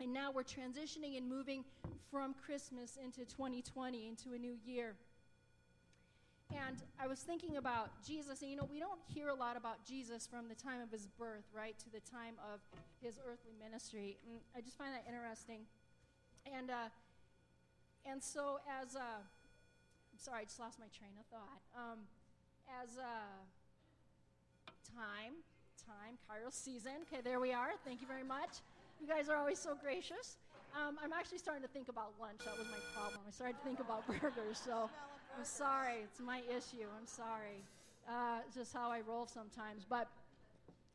And 0.00 0.12
now 0.12 0.30
we're 0.32 0.44
transitioning 0.44 1.16
and 1.16 1.28
moving 1.28 1.64
from 2.10 2.34
Christmas 2.34 2.98
into 3.02 3.24
2020, 3.24 4.08
into 4.08 4.32
a 4.34 4.38
new 4.38 4.54
year. 4.64 4.94
And 6.50 6.82
I 6.98 7.06
was 7.06 7.20
thinking 7.20 7.58
about 7.58 7.90
Jesus, 8.04 8.42
and 8.42 8.50
you 8.50 8.56
know, 8.56 8.66
we 8.68 8.80
don't 8.80 8.98
hear 9.06 9.28
a 9.28 9.34
lot 9.34 9.56
about 9.56 9.86
Jesus 9.86 10.26
from 10.26 10.48
the 10.48 10.54
time 10.54 10.80
of 10.82 10.90
his 10.90 11.06
birth, 11.06 11.44
right, 11.54 11.78
to 11.78 11.90
the 11.90 12.00
time 12.00 12.34
of 12.52 12.58
his 13.00 13.20
earthly 13.20 13.52
ministry. 13.62 14.18
And 14.26 14.40
I 14.56 14.60
just 14.60 14.76
find 14.76 14.92
that 14.92 15.04
interesting. 15.06 15.60
And, 16.52 16.70
uh, 16.70 16.90
and 18.04 18.20
so, 18.20 18.58
as, 18.82 18.96
uh, 18.96 19.22
sorry, 20.20 20.42
I 20.42 20.44
just 20.44 20.60
lost 20.60 20.78
my 20.78 20.92
train 20.92 21.16
of 21.16 21.24
thought. 21.32 21.60
Um, 21.72 22.04
as 22.68 23.00
uh, 23.00 23.40
time, 24.92 25.40
time, 25.80 26.20
Kairos 26.28 26.52
season, 26.52 27.08
okay, 27.08 27.24
there 27.24 27.40
we 27.40 27.52
are. 27.52 27.72
Thank 27.84 28.02
you 28.02 28.06
very 28.06 28.22
much. 28.22 28.60
You 29.00 29.08
guys 29.08 29.30
are 29.30 29.36
always 29.36 29.58
so 29.58 29.72
gracious. 29.80 30.36
Um, 30.76 31.00
I'm 31.02 31.12
actually 31.12 31.38
starting 31.38 31.62
to 31.62 31.72
think 31.72 31.88
about 31.88 32.12
lunch. 32.20 32.44
That 32.44 32.58
was 32.58 32.68
my 32.68 32.78
problem. 32.92 33.20
I 33.26 33.32
started 33.32 33.56
to 33.56 33.64
think 33.64 33.80
about 33.80 34.06
burgers, 34.20 34.60
so 34.62 34.90
I'm 35.36 35.44
sorry. 35.44 36.04
It's 36.04 36.20
my 36.20 36.44
issue. 36.52 36.84
I'm 36.84 37.08
sorry. 37.08 37.64
Uh, 38.06 38.44
it's 38.46 38.56
just 38.56 38.74
how 38.74 38.90
I 38.90 39.00
roll 39.00 39.26
sometimes. 39.26 39.86
But 39.88 40.06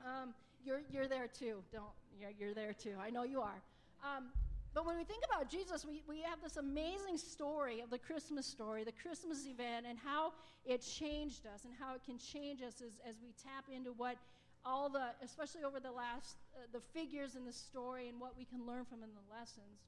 um, 0.05 0.35
you're, 0.63 0.81
you're 0.93 1.07
there 1.07 1.27
too. 1.27 1.65
Don't, 1.73 1.89
you're, 2.21 2.31
you're 2.39 2.53
there 2.53 2.73
too. 2.73 2.93
I 3.01 3.09
know 3.09 3.23
you 3.23 3.41
are. 3.41 3.59
Um, 4.05 4.29
but 4.75 4.85
when 4.85 4.97
we 4.97 5.05
think 5.05 5.23
about 5.23 5.49
Jesus, 5.49 5.85
we, 5.87 6.03
we 6.05 6.21
have 6.21 6.43
this 6.43 6.57
amazing 6.57 7.17
story 7.17 7.79
of 7.79 7.89
the 7.89 7.97
Christmas 7.97 8.45
story, 8.45 8.83
the 8.83 8.91
Christmas 8.91 9.47
event, 9.47 9.85
and 9.87 9.97
how 9.97 10.33
it 10.65 10.83
changed 10.83 11.47
us 11.47 11.63
and 11.63 11.73
how 11.79 11.95
it 11.95 12.03
can 12.05 12.19
change 12.19 12.61
us 12.61 12.83
as, 12.83 12.99
as 13.07 13.15
we 13.23 13.31
tap 13.41 13.63
into 13.73 13.93
what 13.93 14.17
all 14.65 14.89
the, 14.89 15.15
especially 15.23 15.63
over 15.63 15.79
the 15.79 15.91
last, 15.91 16.35
uh, 16.57 16.67
the 16.73 16.81
figures 16.91 17.35
in 17.35 17.45
the 17.45 17.53
story 17.53 18.09
and 18.09 18.19
what 18.19 18.35
we 18.37 18.43
can 18.43 18.67
learn 18.67 18.83
from 18.83 19.01
in 19.01 19.09
the 19.15 19.23
lessons. 19.31 19.87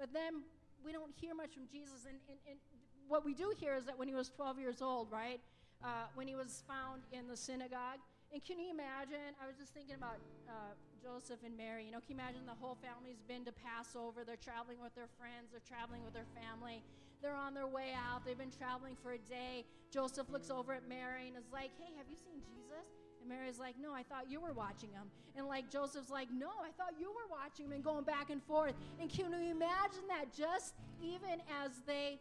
But 0.00 0.12
then 0.12 0.42
we 0.84 0.90
don't 0.90 1.14
hear 1.14 1.36
much 1.36 1.54
from 1.54 1.70
Jesus. 1.70 2.02
And, 2.08 2.18
and, 2.28 2.38
and 2.50 2.58
what 3.06 3.24
we 3.24 3.34
do 3.34 3.54
hear 3.56 3.76
is 3.76 3.84
that 3.84 3.96
when 3.96 4.08
he 4.08 4.14
was 4.14 4.30
12 4.30 4.58
years 4.58 4.82
old, 4.82 5.12
right, 5.12 5.38
uh, 5.84 6.10
when 6.16 6.26
he 6.26 6.34
was 6.34 6.64
found 6.66 7.02
in 7.12 7.28
the 7.28 7.36
synagogue, 7.36 8.02
and 8.32 8.44
can 8.44 8.58
you 8.58 8.70
imagine? 8.72 9.38
I 9.38 9.46
was 9.46 9.54
just 9.54 9.72
thinking 9.74 9.94
about 9.94 10.18
uh, 10.48 10.74
Joseph 11.04 11.44
and 11.44 11.52
Mary. 11.52 11.84
You 11.84 11.92
know, 11.92 12.00
can 12.00 12.16
you 12.16 12.24
imagine 12.24 12.48
the 12.48 12.56
whole 12.56 12.80
family's 12.80 13.20
been 13.28 13.44
to 13.44 13.52
Passover? 13.52 14.24
They're 14.24 14.40
traveling 14.40 14.80
with 14.80 14.96
their 14.96 15.12
friends, 15.20 15.52
they're 15.52 15.68
traveling 15.68 16.00
with 16.00 16.16
their 16.16 16.28
family. 16.32 16.80
They're 17.20 17.36
on 17.36 17.54
their 17.54 17.66
way 17.66 17.92
out. 17.96 18.24
They've 18.24 18.36
been 18.36 18.52
traveling 18.52 18.96
for 19.02 19.12
a 19.12 19.18
day. 19.18 19.64
Joseph 19.90 20.28
looks 20.28 20.50
over 20.50 20.74
at 20.74 20.88
Mary 20.88 21.28
and 21.28 21.36
is 21.36 21.48
like, 21.52 21.70
Hey, 21.80 21.92
have 21.96 22.04
you 22.08 22.16
seen 22.16 22.40
Jesus? 22.40 22.84
And 23.20 23.28
Mary's 23.28 23.58
like, 23.58 23.76
No, 23.80 23.92
I 23.92 24.02
thought 24.02 24.30
you 24.30 24.40
were 24.40 24.52
watching 24.52 24.90
him. 24.92 25.08
And 25.36 25.46
like 25.46 25.70
Joseph's 25.70 26.10
like, 26.10 26.28
No, 26.32 26.48
I 26.60 26.72
thought 26.76 26.92
you 27.00 27.08
were 27.08 27.28
watching 27.30 27.66
him 27.66 27.72
and 27.72 27.84
going 27.84 28.04
back 28.04 28.28
and 28.28 28.42
forth. 28.42 28.74
And 29.00 29.08
can 29.08 29.32
you 29.32 29.50
imagine 29.52 30.04
that 30.08 30.32
just 30.36 30.74
even 31.00 31.40
as 31.64 31.72
they 31.86 32.18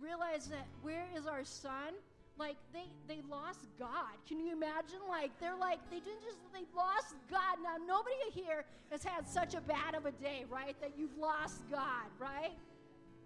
realize 0.00 0.46
that 0.46 0.66
where 0.82 1.06
is 1.16 1.26
our 1.26 1.44
son? 1.44 1.94
Like 2.36 2.56
they 2.72 2.86
they 3.06 3.20
lost 3.30 3.68
God. 3.78 4.18
Can 4.26 4.40
you 4.40 4.52
imagine? 4.52 4.98
Like 5.08 5.30
they're 5.38 5.56
like 5.56 5.78
they 5.90 6.00
didn't 6.00 6.22
just 6.22 6.38
they 6.52 6.66
lost 6.74 7.14
God. 7.30 7.58
Now 7.62 7.76
nobody 7.86 8.14
here 8.32 8.64
has 8.90 9.04
had 9.04 9.28
such 9.28 9.54
a 9.54 9.60
bad 9.60 9.94
of 9.94 10.06
a 10.06 10.12
day, 10.12 10.44
right? 10.50 10.74
That 10.80 10.92
you've 10.98 11.16
lost 11.16 11.62
God, 11.70 12.10
right? 12.18 12.52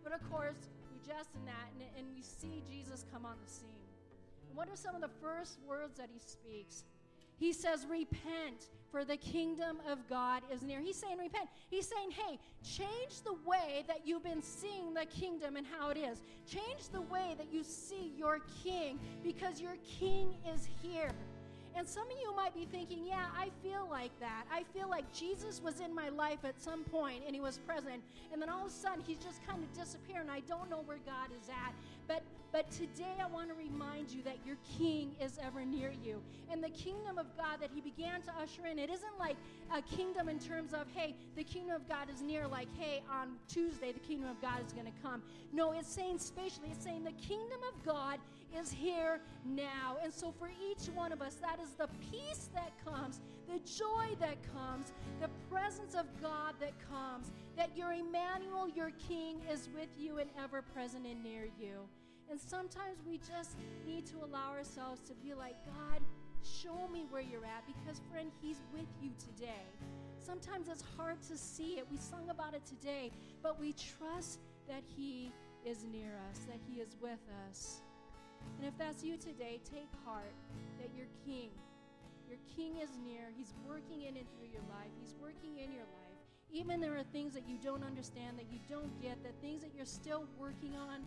But 0.04 0.12
of 0.12 0.30
course, 0.30 0.68
we 0.92 0.98
jest 1.06 1.30
in 1.34 1.44
that 1.46 1.72
and, 1.72 1.88
and 1.98 2.06
we 2.14 2.22
see 2.22 2.62
Jesus 2.70 3.06
come 3.12 3.24
on 3.24 3.36
the 3.42 3.50
scene. 3.50 3.68
And 4.48 4.56
what 4.56 4.68
are 4.68 4.76
some 4.76 4.94
of 4.94 5.00
the 5.00 5.10
first 5.22 5.58
words 5.66 5.96
that 5.96 6.10
he 6.12 6.18
speaks? 6.18 6.84
He 7.38 7.52
says, 7.52 7.86
Repent, 7.88 8.68
for 8.90 9.04
the 9.04 9.16
kingdom 9.16 9.78
of 9.88 9.98
God 10.08 10.42
is 10.52 10.62
near. 10.62 10.80
He's 10.80 10.96
saying, 10.96 11.18
Repent. 11.18 11.48
He's 11.70 11.86
saying, 11.86 12.10
Hey, 12.10 12.38
change 12.62 13.22
the 13.24 13.34
way 13.46 13.84
that 13.86 14.06
you've 14.06 14.24
been 14.24 14.42
seeing 14.42 14.94
the 14.94 15.06
kingdom 15.06 15.56
and 15.56 15.66
how 15.66 15.90
it 15.90 15.96
is. 15.96 16.22
Change 16.46 16.88
the 16.92 17.02
way 17.02 17.34
that 17.38 17.52
you 17.52 17.62
see 17.62 18.12
your 18.16 18.40
king 18.62 18.98
because 19.22 19.60
your 19.60 19.76
king 19.98 20.34
is 20.54 20.68
here. 20.82 21.10
And 21.78 21.88
some 21.88 22.10
of 22.10 22.18
you 22.20 22.34
might 22.34 22.52
be 22.56 22.64
thinking, 22.64 23.06
yeah, 23.06 23.26
I 23.36 23.50
feel 23.62 23.86
like 23.88 24.10
that. 24.18 24.46
I 24.52 24.64
feel 24.74 24.90
like 24.90 25.04
Jesus 25.12 25.62
was 25.62 25.78
in 25.78 25.94
my 25.94 26.08
life 26.08 26.40
at 26.42 26.60
some 26.60 26.82
point 26.82 27.22
and 27.24 27.36
he 27.36 27.40
was 27.40 27.58
present. 27.58 28.02
And 28.32 28.42
then 28.42 28.48
all 28.48 28.66
of 28.66 28.72
a 28.72 28.74
sudden 28.74 29.04
he's 29.06 29.18
just 29.18 29.46
kind 29.46 29.62
of 29.62 29.72
disappeared 29.74 30.22
and 30.22 30.30
I 30.30 30.40
don't 30.40 30.68
know 30.68 30.82
where 30.86 30.98
God 31.06 31.28
is 31.40 31.48
at. 31.48 31.72
But 32.08 32.24
but 32.50 32.70
today 32.70 33.14
I 33.22 33.26
want 33.26 33.50
to 33.50 33.54
remind 33.54 34.10
you 34.10 34.22
that 34.22 34.38
your 34.46 34.56
king 34.78 35.14
is 35.22 35.38
ever 35.44 35.64
near 35.64 35.92
you. 36.02 36.22
And 36.50 36.64
the 36.64 36.70
kingdom 36.70 37.18
of 37.18 37.26
God 37.36 37.60
that 37.60 37.70
he 37.74 37.82
began 37.82 38.22
to 38.22 38.32
usher 38.42 38.66
in, 38.66 38.78
it 38.78 38.88
isn't 38.88 39.18
like 39.18 39.36
a 39.70 39.82
kingdom 39.82 40.30
in 40.30 40.38
terms 40.38 40.72
of, 40.72 40.86
hey, 40.94 41.14
the 41.36 41.44
kingdom 41.44 41.76
of 41.76 41.86
God 41.86 42.08
is 42.08 42.22
near, 42.22 42.48
like, 42.48 42.68
hey, 42.78 43.02
on 43.12 43.36
Tuesday 43.48 43.92
the 43.92 44.00
kingdom 44.00 44.30
of 44.30 44.40
God 44.40 44.64
is 44.66 44.72
going 44.72 44.86
to 44.86 45.02
come. 45.02 45.22
No, 45.52 45.72
it's 45.72 45.92
saying 45.92 46.18
spatially, 46.18 46.68
it's 46.72 46.82
saying 46.82 47.04
the 47.04 47.12
kingdom 47.12 47.60
of 47.70 47.84
God 47.84 48.18
is 48.56 48.70
here 48.70 49.20
now. 49.44 49.96
And 50.02 50.12
so 50.12 50.32
for 50.38 50.48
each 50.48 50.88
one 50.94 51.12
of 51.12 51.22
us, 51.22 51.34
that 51.36 51.58
is 51.60 51.70
the 51.70 51.88
peace 52.10 52.48
that 52.54 52.72
comes, 52.84 53.20
the 53.46 53.58
joy 53.60 54.16
that 54.20 54.36
comes, 54.54 54.92
the 55.20 55.28
presence 55.50 55.94
of 55.94 56.06
God 56.20 56.54
that 56.60 56.72
comes, 56.90 57.30
that 57.56 57.76
your 57.76 57.92
Emmanuel, 57.92 58.68
your 58.68 58.92
King, 59.08 59.40
is 59.50 59.68
with 59.74 59.88
you 59.98 60.18
and 60.18 60.30
ever 60.42 60.62
present 60.62 61.06
and 61.06 61.22
near 61.22 61.48
you. 61.58 61.88
And 62.30 62.40
sometimes 62.40 62.98
we 63.06 63.18
just 63.18 63.56
need 63.86 64.06
to 64.06 64.18
allow 64.18 64.50
ourselves 64.50 65.00
to 65.08 65.14
be 65.14 65.34
like, 65.34 65.56
God, 65.64 66.00
show 66.44 66.88
me 66.92 67.06
where 67.10 67.22
you're 67.22 67.44
at 67.44 67.64
because, 67.66 68.00
friend, 68.10 68.30
He's 68.42 68.60
with 68.72 68.88
you 69.02 69.10
today. 69.18 69.64
Sometimes 70.18 70.68
it's 70.68 70.84
hard 70.96 71.22
to 71.22 71.38
see 71.38 71.78
it. 71.78 71.86
We 71.90 71.96
sung 71.96 72.28
about 72.28 72.54
it 72.54 72.64
today, 72.66 73.10
but 73.42 73.58
we 73.58 73.72
trust 73.72 74.40
that 74.68 74.82
He 74.96 75.32
is 75.64 75.84
near 75.90 76.12
us, 76.30 76.40
that 76.40 76.58
He 76.68 76.80
is 76.80 76.96
with 77.00 77.20
us. 77.48 77.80
And 78.58 78.66
if 78.66 78.76
that's 78.78 79.04
you 79.04 79.16
today, 79.16 79.60
take 79.64 79.88
heart 80.04 80.34
that 80.80 80.90
your 80.96 81.06
King, 81.24 81.50
your 82.28 82.38
King 82.56 82.78
is 82.82 82.90
near. 83.04 83.32
He's 83.36 83.54
working 83.66 84.02
in 84.02 84.16
and 84.16 84.26
through 84.34 84.50
your 84.52 84.66
life, 84.68 84.90
He's 85.00 85.14
working 85.20 85.58
in 85.58 85.72
your 85.72 85.86
life. 85.86 86.18
Even 86.50 86.80
there 86.80 86.96
are 86.96 87.04
things 87.12 87.34
that 87.34 87.46
you 87.46 87.58
don't 87.62 87.84
understand, 87.84 88.38
that 88.38 88.50
you 88.50 88.58
don't 88.68 88.90
get, 89.02 89.22
that 89.22 89.34
things 89.40 89.62
that 89.62 89.70
you're 89.76 89.86
still 89.86 90.24
working 90.38 90.76
on, 90.76 91.04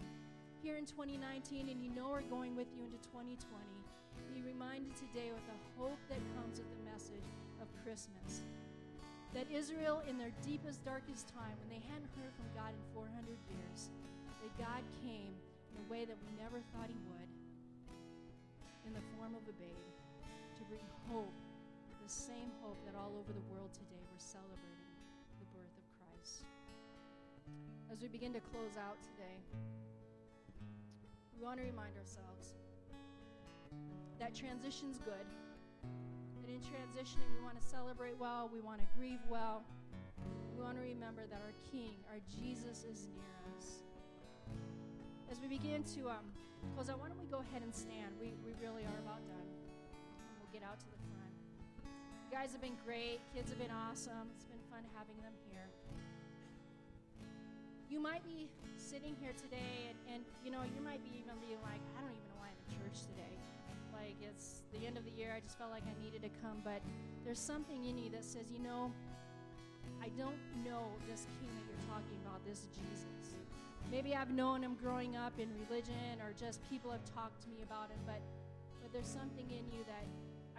here 0.62 0.78
in 0.78 0.86
2019 0.86 1.70
and 1.70 1.82
you 1.82 1.90
know 1.98 2.14
are 2.14 2.22
going 2.30 2.56
with 2.56 2.68
you 2.78 2.86
into 2.86 2.98
2020, 3.10 3.42
be 4.30 4.42
reminded 4.46 4.94
today 4.96 5.34
with 5.34 5.42
the 5.50 5.58
hope 5.76 5.98
that 6.08 6.22
comes 6.38 6.62
with 6.62 6.70
the 6.70 6.84
message 6.86 7.26
of 7.60 7.68
Christmas. 7.84 8.46
That 9.34 9.50
Israel, 9.50 10.04
in 10.08 10.18
their 10.18 10.32
deepest, 10.46 10.86
darkest 10.86 11.28
time, 11.34 11.58
when 11.60 11.70
they 11.74 11.82
hadn't 11.90 12.14
heard 12.14 12.32
from 12.38 12.46
God 12.54 12.78
in 12.78 12.84
400 12.94 13.10
years, 13.50 13.90
that 14.44 14.54
God 14.62 14.84
came 15.02 15.34
a 15.82 15.92
way 15.92 16.06
that 16.06 16.18
we 16.22 16.30
never 16.38 16.62
thought 16.74 16.90
He 16.90 17.02
would, 17.10 17.30
in 18.86 18.94
the 18.94 19.02
form 19.18 19.34
of 19.34 19.42
a 19.50 19.56
babe, 19.58 19.90
to 20.58 20.62
bring 20.70 20.86
hope, 21.10 21.34
the 22.04 22.10
same 22.10 22.54
hope 22.62 22.78
that 22.86 22.94
all 22.94 23.14
over 23.18 23.34
the 23.34 23.46
world 23.50 23.74
today 23.74 24.02
we're 24.10 24.22
celebrating 24.22 24.94
the 25.42 25.48
birth 25.54 25.74
of 25.74 25.86
Christ. 25.98 26.46
As 27.90 28.02
we 28.02 28.10
begin 28.10 28.34
to 28.34 28.42
close 28.54 28.78
out 28.78 28.98
today, 29.02 29.38
we 31.34 31.42
want 31.42 31.58
to 31.58 31.66
remind 31.66 31.98
ourselves 31.98 32.54
that 34.20 34.36
transition's 34.36 35.00
good. 35.02 35.26
That 36.42 36.50
in 36.50 36.62
transitioning, 36.62 37.30
we 37.38 37.42
want 37.42 37.58
to 37.58 37.66
celebrate 37.66 38.18
well, 38.20 38.50
we 38.54 38.62
want 38.62 38.80
to 38.82 38.88
grieve 38.98 39.22
well. 39.30 39.64
We 40.58 40.62
want 40.62 40.78
to 40.78 40.84
remember 40.84 41.26
that 41.30 41.42
our 41.42 41.54
King, 41.72 41.96
our 42.12 42.20
Jesus, 42.30 42.86
is 42.86 43.08
near 43.16 43.34
us. 43.58 43.82
As 45.32 45.40
we 45.40 45.48
begin 45.48 45.80
to 45.96 46.12
um, 46.12 46.28
close 46.76 46.92
out, 46.92 47.00
why 47.00 47.08
don't 47.08 47.16
we 47.16 47.32
go 47.32 47.40
ahead 47.40 47.64
and 47.64 47.72
stand? 47.72 48.12
We, 48.20 48.36
we 48.44 48.52
really 48.60 48.84
are 48.84 49.00
about 49.00 49.24
done. 49.32 49.48
We'll 50.36 50.52
get 50.52 50.60
out 50.60 50.76
to 50.76 50.88
the 50.92 51.00
front. 51.08 51.32
You 52.28 52.36
guys 52.36 52.52
have 52.52 52.60
been 52.60 52.76
great. 52.84 53.24
Kids 53.32 53.48
have 53.48 53.56
been 53.56 53.72
awesome. 53.72 54.28
It's 54.36 54.44
been 54.44 54.60
fun 54.68 54.84
having 54.92 55.16
them 55.24 55.32
here. 55.48 55.72
You 57.88 58.04
might 58.04 58.28
be 58.28 58.52
sitting 58.76 59.16
here 59.24 59.32
today 59.40 59.96
and, 59.96 60.20
and 60.20 60.22
you 60.44 60.52
know, 60.52 60.68
you 60.68 60.84
might 60.84 61.00
be 61.00 61.16
even 61.24 61.40
being 61.40 61.64
like, 61.64 61.80
I 61.96 62.04
don't 62.04 62.12
even 62.12 62.28
know 62.28 62.44
why 62.44 62.52
I'm 62.52 62.60
in 62.68 62.84
church 62.84 63.08
today. 63.16 63.36
Like 63.96 64.20
it's 64.20 64.68
the 64.76 64.84
end 64.84 65.00
of 65.00 65.08
the 65.08 65.16
year, 65.16 65.32
I 65.32 65.40
just 65.40 65.56
felt 65.56 65.72
like 65.72 65.88
I 65.88 65.96
needed 66.04 66.28
to 66.28 66.32
come, 66.44 66.60
but 66.60 66.84
there's 67.24 67.40
something 67.40 67.88
in 67.88 67.96
you 67.96 68.12
that 68.12 68.28
says, 68.28 68.52
you 68.52 68.60
know, 68.60 68.92
I 70.04 70.12
don't 70.20 70.40
know 70.68 70.92
this 71.08 71.24
king 71.40 71.56
that 71.56 71.64
you're 71.72 71.88
talking 71.88 72.20
about, 72.28 72.44
this 72.44 72.68
Jesus. 72.76 73.21
Maybe 73.90 74.16
I've 74.16 74.32
known 74.32 74.62
him 74.62 74.76
growing 74.76 75.16
up 75.16 75.34
in 75.40 75.50
religion 75.68 76.22
or 76.22 76.36
just 76.38 76.62
people 76.70 76.92
have 76.92 77.04
talked 77.16 77.42
to 77.44 77.50
me 77.50 77.64
about 77.64 77.90
him, 77.90 78.00
but, 78.06 78.22
but 78.82 78.94
there's 78.94 79.10
something 79.10 79.48
in 79.50 79.66
you 79.72 79.82
that 79.88 80.06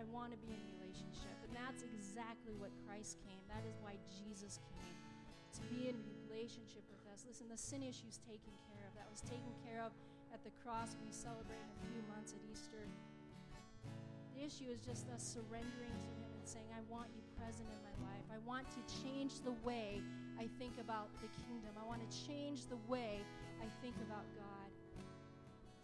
I 0.00 0.02
want 0.10 0.34
to 0.34 0.38
be 0.42 0.50
in 0.50 0.62
relationship. 0.80 1.36
And 1.46 1.52
that's 1.54 1.86
exactly 1.86 2.58
what 2.58 2.74
Christ 2.88 3.22
came. 3.22 3.38
That 3.46 3.62
is 3.68 3.78
why 3.78 4.00
Jesus 4.10 4.58
came. 4.74 4.98
To 5.54 5.62
be 5.68 5.92
in 5.92 5.96
relationship 6.26 6.82
with 6.88 7.04
us. 7.12 7.28
Listen, 7.28 7.46
the 7.46 7.60
sin 7.60 7.84
issue's 7.84 8.18
taken 8.24 8.50
care 8.72 8.82
of. 8.88 8.96
That 8.96 9.06
was 9.12 9.20
taken 9.22 9.52
care 9.62 9.84
of 9.84 9.92
at 10.32 10.40
the 10.42 10.50
cross 10.64 10.96
we 10.98 11.12
celebrate 11.12 11.60
in 11.60 11.70
a 11.76 11.86
few 11.92 12.02
months 12.08 12.32
at 12.32 12.40
Easter. 12.48 12.88
The 14.32 14.40
issue 14.40 14.72
is 14.72 14.80
just 14.80 15.12
us 15.12 15.20
surrendering 15.20 15.92
to 15.92 16.10
Him 16.18 16.30
and 16.32 16.44
saying, 16.48 16.66
I 16.72 16.80
want 16.88 17.12
you 17.12 17.20
present 17.36 17.68
in 17.68 17.80
my 17.84 17.96
life. 18.08 18.26
I 18.32 18.40
want 18.48 18.64
to 18.74 18.80
change 19.04 19.44
the 19.44 19.54
way 19.60 20.00
I 20.38 20.48
think 20.58 20.78
about 20.80 21.08
the 21.20 21.28
kingdom. 21.44 21.74
I 21.76 21.84
want 21.86 22.00
to 22.02 22.10
change 22.26 22.66
the 22.66 22.78
way 22.88 23.20
I 23.60 23.68
think 23.82 23.94
about 24.06 24.24
God. 24.36 24.68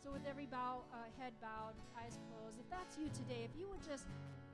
So, 0.03 0.13
with 0.13 0.23
every 0.29 0.47
bow, 0.47 0.87
uh, 0.95 1.11
head 1.21 1.35
bowed, 1.43 1.77
eyes 1.99 2.17
closed, 2.31 2.57
if 2.57 2.69
that's 2.71 2.97
you 2.97 3.11
today, 3.13 3.45
if 3.45 3.53
you 3.59 3.69
would 3.69 3.83
just, 3.83 4.07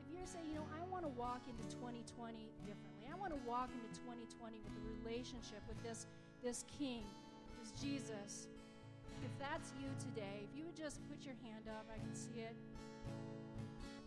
if 0.03 0.07
you're 0.11 0.27
saying, 0.27 0.51
you 0.51 0.59
know, 0.59 0.67
I 0.75 0.83
want 0.91 1.05
to 1.05 1.13
walk 1.15 1.47
into 1.47 1.63
2020 1.77 2.51
differently, 2.67 3.07
I 3.07 3.15
want 3.15 3.31
to 3.37 3.41
walk 3.47 3.71
into 3.71 3.87
2020 4.03 4.59
with 4.65 4.75
a 4.75 4.85
relationship 5.05 5.63
with 5.69 5.79
this, 5.85 6.07
this 6.43 6.65
King, 6.67 7.05
this 7.61 7.71
Jesus. 7.79 8.49
If 9.23 9.33
that's 9.39 9.73
you 9.81 9.89
today, 9.97 10.45
if 10.45 10.53
you 10.57 10.65
would 10.67 10.77
just 10.77 11.01
put 11.09 11.25
your 11.25 11.37
hand 11.45 11.71
up, 11.71 11.87
I 11.89 11.97
can 12.03 12.13
see 12.13 12.43
it. 12.43 12.57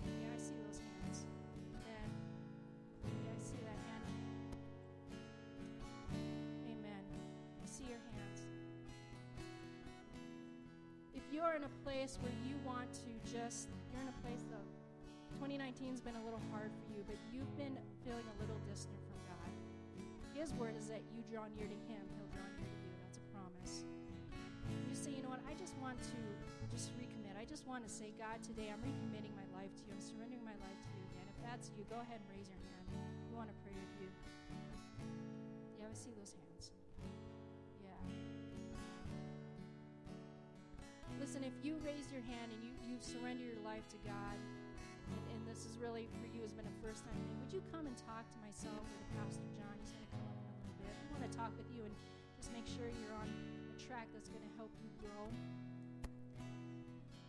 Yeah, 0.05 0.35
I 0.35 0.37
see 0.37 0.57
those 0.67 0.81
If 11.37 11.45
you're 11.45 11.53
in 11.53 11.69
a 11.69 11.75
place 11.85 12.17
where 12.25 12.33
you 12.49 12.57
want 12.65 12.89
to 13.05 13.13
just, 13.21 13.69
you're 13.93 14.01
in 14.01 14.09
a 14.09 14.19
place 14.25 14.49
of 14.57 14.65
2019's 15.37 16.01
been 16.01 16.17
a 16.17 16.25
little 16.25 16.41
hard 16.49 16.73
for 16.73 16.89
you, 16.97 17.05
but 17.05 17.13
you've 17.29 17.53
been 17.53 17.77
feeling 18.01 18.25
a 18.25 18.35
little 18.41 18.57
distant 18.65 18.97
from 19.05 19.21
God. 19.29 19.53
His 20.33 20.49
word 20.57 20.73
is 20.73 20.89
that 20.89 21.05
you 21.13 21.21
draw 21.29 21.45
near 21.53 21.69
to 21.69 21.79
Him, 21.85 22.01
He'll 22.17 22.33
draw 22.33 22.49
near 22.57 22.65
to 22.65 22.81
you. 22.89 22.97
That's 23.05 23.21
a 23.21 23.25
promise. 23.29 23.85
You 24.89 24.97
say, 24.97 25.13
you 25.13 25.21
know 25.21 25.29
what, 25.29 25.45
I 25.45 25.53
just 25.53 25.77
want 25.77 26.01
to 26.09 26.17
just 26.73 26.89
recommit. 26.97 27.37
I 27.37 27.45
just 27.45 27.69
want 27.69 27.85
to 27.85 27.91
say, 27.93 28.17
God, 28.17 28.41
today 28.41 28.73
I'm 28.73 28.81
recommitting 28.81 29.37
my 29.37 29.45
life 29.53 29.69
to 29.77 29.81
you. 29.85 29.93
I'm 29.93 30.01
surrendering 30.01 30.41
my 30.41 30.57
life 30.57 30.81
to 30.89 30.89
you 30.97 31.05
again. 31.13 31.29
If 31.29 31.37
that's 31.45 31.69
you, 31.77 31.85
go 31.85 32.01
ahead 32.01 32.17
and 32.17 32.27
raise 32.33 32.49
your 32.49 32.57
hand. 32.65 32.85
We 33.29 33.37
want 33.37 33.53
to 33.53 33.57
pray 33.61 33.77
with 33.77 33.93
you. 34.01 34.09
Yeah, 35.77 35.85
I 35.85 35.93
see 35.93 36.17
those 36.17 36.33
hands. 36.33 36.46
Listen, 41.37 41.53
if 41.53 41.61
you 41.61 41.77
raise 41.85 42.09
your 42.09 42.25
hand 42.25 42.49
and 42.49 42.65
you, 42.65 42.73
you 42.81 42.97
surrender 42.97 43.45
your 43.45 43.61
life 43.61 43.85
to 43.93 43.99
God, 44.09 44.33
and, 44.33 45.21
and 45.29 45.39
this 45.45 45.69
is 45.69 45.77
really 45.77 46.09
for 46.17 46.25
you 46.33 46.41
has 46.41 46.49
been 46.49 46.65
a 46.65 46.77
first 46.81 47.05
time 47.05 47.13
thing, 47.13 47.37
would 47.37 47.53
you 47.53 47.61
come 47.69 47.85
and 47.85 47.93
talk 47.93 48.25
to 48.25 48.39
myself 48.41 48.81
or 48.81 48.97
to 48.97 49.07
Pastor 49.21 49.45
John? 49.53 49.69
He's 49.77 49.93
going 49.93 50.01
to 50.01 50.17
come 50.17 50.25
up 50.25 50.33
in 50.33 50.49
a 50.49 50.57
little 50.65 50.77
bit. 50.81 50.89
We 50.97 51.07
want 51.13 51.29
to 51.29 51.33
talk 51.37 51.53
with 51.53 51.69
you 51.69 51.85
and 51.85 51.93
just 52.41 52.49
make 52.57 52.65
sure 52.65 52.89
you're 52.89 53.13
on 53.21 53.29
a 53.29 53.77
track 53.77 54.09
that's 54.17 54.33
going 54.33 54.41
to 54.49 54.53
help 54.57 54.73
you 54.81 54.89
grow. 54.97 55.29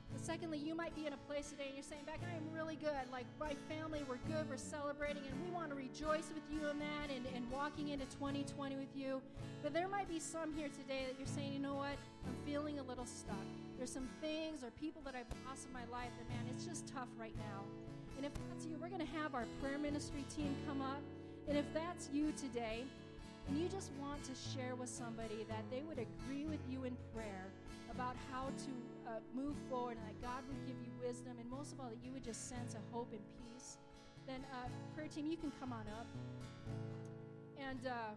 But 0.09 0.25
secondly, 0.25 0.57
you 0.57 0.73
might 0.73 0.97
be 0.97 1.05
in 1.05 1.13
a 1.13 1.21
place 1.29 1.53
today 1.53 1.69
and 1.69 1.77
you're 1.77 1.85
saying, 1.85 2.09
Beck, 2.09 2.25
I 2.25 2.33
am 2.33 2.49
really 2.57 2.81
good. 2.81 3.05
Like 3.13 3.29
my 3.37 3.53
family, 3.69 4.09
we're 4.09 4.25
good, 4.25 4.49
we're 4.49 4.57
celebrating, 4.57 5.21
and 5.29 5.37
we 5.45 5.53
want 5.53 5.69
to 5.69 5.77
rejoice 5.77 6.33
with 6.33 6.49
you 6.49 6.65
in 6.73 6.81
that 6.81 7.13
and, 7.13 7.29
and 7.37 7.45
walking 7.53 7.93
into 7.93 8.09
2020 8.17 8.73
with 8.81 8.97
you. 8.97 9.21
But 9.61 9.77
there 9.77 9.85
might 9.85 10.09
be 10.09 10.17
some 10.17 10.57
here 10.57 10.73
today 10.73 11.05
that 11.13 11.21
you're 11.21 11.29
saying, 11.29 11.53
you 11.53 11.61
know 11.61 11.77
what? 11.77 12.01
I'm 12.25 12.41
feeling 12.49 12.81
a 12.81 12.87
little 12.89 13.05
stuck. 13.05 13.45
There's 13.79 13.93
some 13.93 14.09
things 14.21 14.65
or 14.65 14.71
people 14.73 15.01
that 15.05 15.15
I've 15.15 15.31
lost 15.47 15.67
in 15.67 15.73
my 15.73 15.87
life 15.87 16.11
that, 16.19 16.29
man, 16.29 16.45
it's 16.53 16.67
just 16.67 16.87
tough 16.93 17.09
right 17.17 17.35
now. 17.39 17.63
And 18.17 18.27
if 18.27 18.33
that's 18.51 18.67
you, 18.67 18.77
we're 18.83 18.91
going 18.91 19.07
to 19.07 19.17
have 19.23 19.37
our 19.37 19.47
prayer 19.63 19.79
ministry 19.79 20.25
team 20.35 20.57
come 20.67 20.83
up. 20.83 21.01
And 21.47 21.57
if 21.57 21.65
that's 21.73 22.11
you 22.13 22.33
today, 22.33 22.85
and 23.47 23.57
you 23.57 23.69
just 23.69 23.93
want 24.01 24.23
to 24.25 24.33
share 24.35 24.75
with 24.75 24.89
somebody 24.89 25.47
that 25.49 25.65
they 25.71 25.83
would 25.87 25.99
agree 25.99 26.45
with 26.45 26.61
you 26.69 26.85
in 26.85 26.97
prayer 27.15 27.47
about 27.91 28.17
how 28.31 28.47
to 28.47 28.73
uh, 29.09 29.11
move 29.33 29.55
forward 29.71 29.97
and 29.97 30.07
that 30.07 30.21
God 30.21 30.43
would 30.49 30.67
give 30.67 30.77
you 30.85 30.93
wisdom, 31.01 31.39
and 31.41 31.49
most 31.49 31.73
of 31.73 31.81
all, 31.81 31.89
that 31.89 32.05
you 32.05 32.13
would 32.13 32.25
just 32.25 32.49
sense 32.49 32.75
a 32.75 32.83
hope 32.95 33.09
and 33.13 33.23
peace, 33.39 33.79
then 34.27 34.45
uh, 34.53 34.69
prayer 34.95 35.09
team, 35.09 35.31
you 35.31 35.37
can 35.37 35.53
come 35.61 35.73
on 35.73 35.87
up. 35.99 36.07
And 37.57 37.87
uh, 37.87 38.13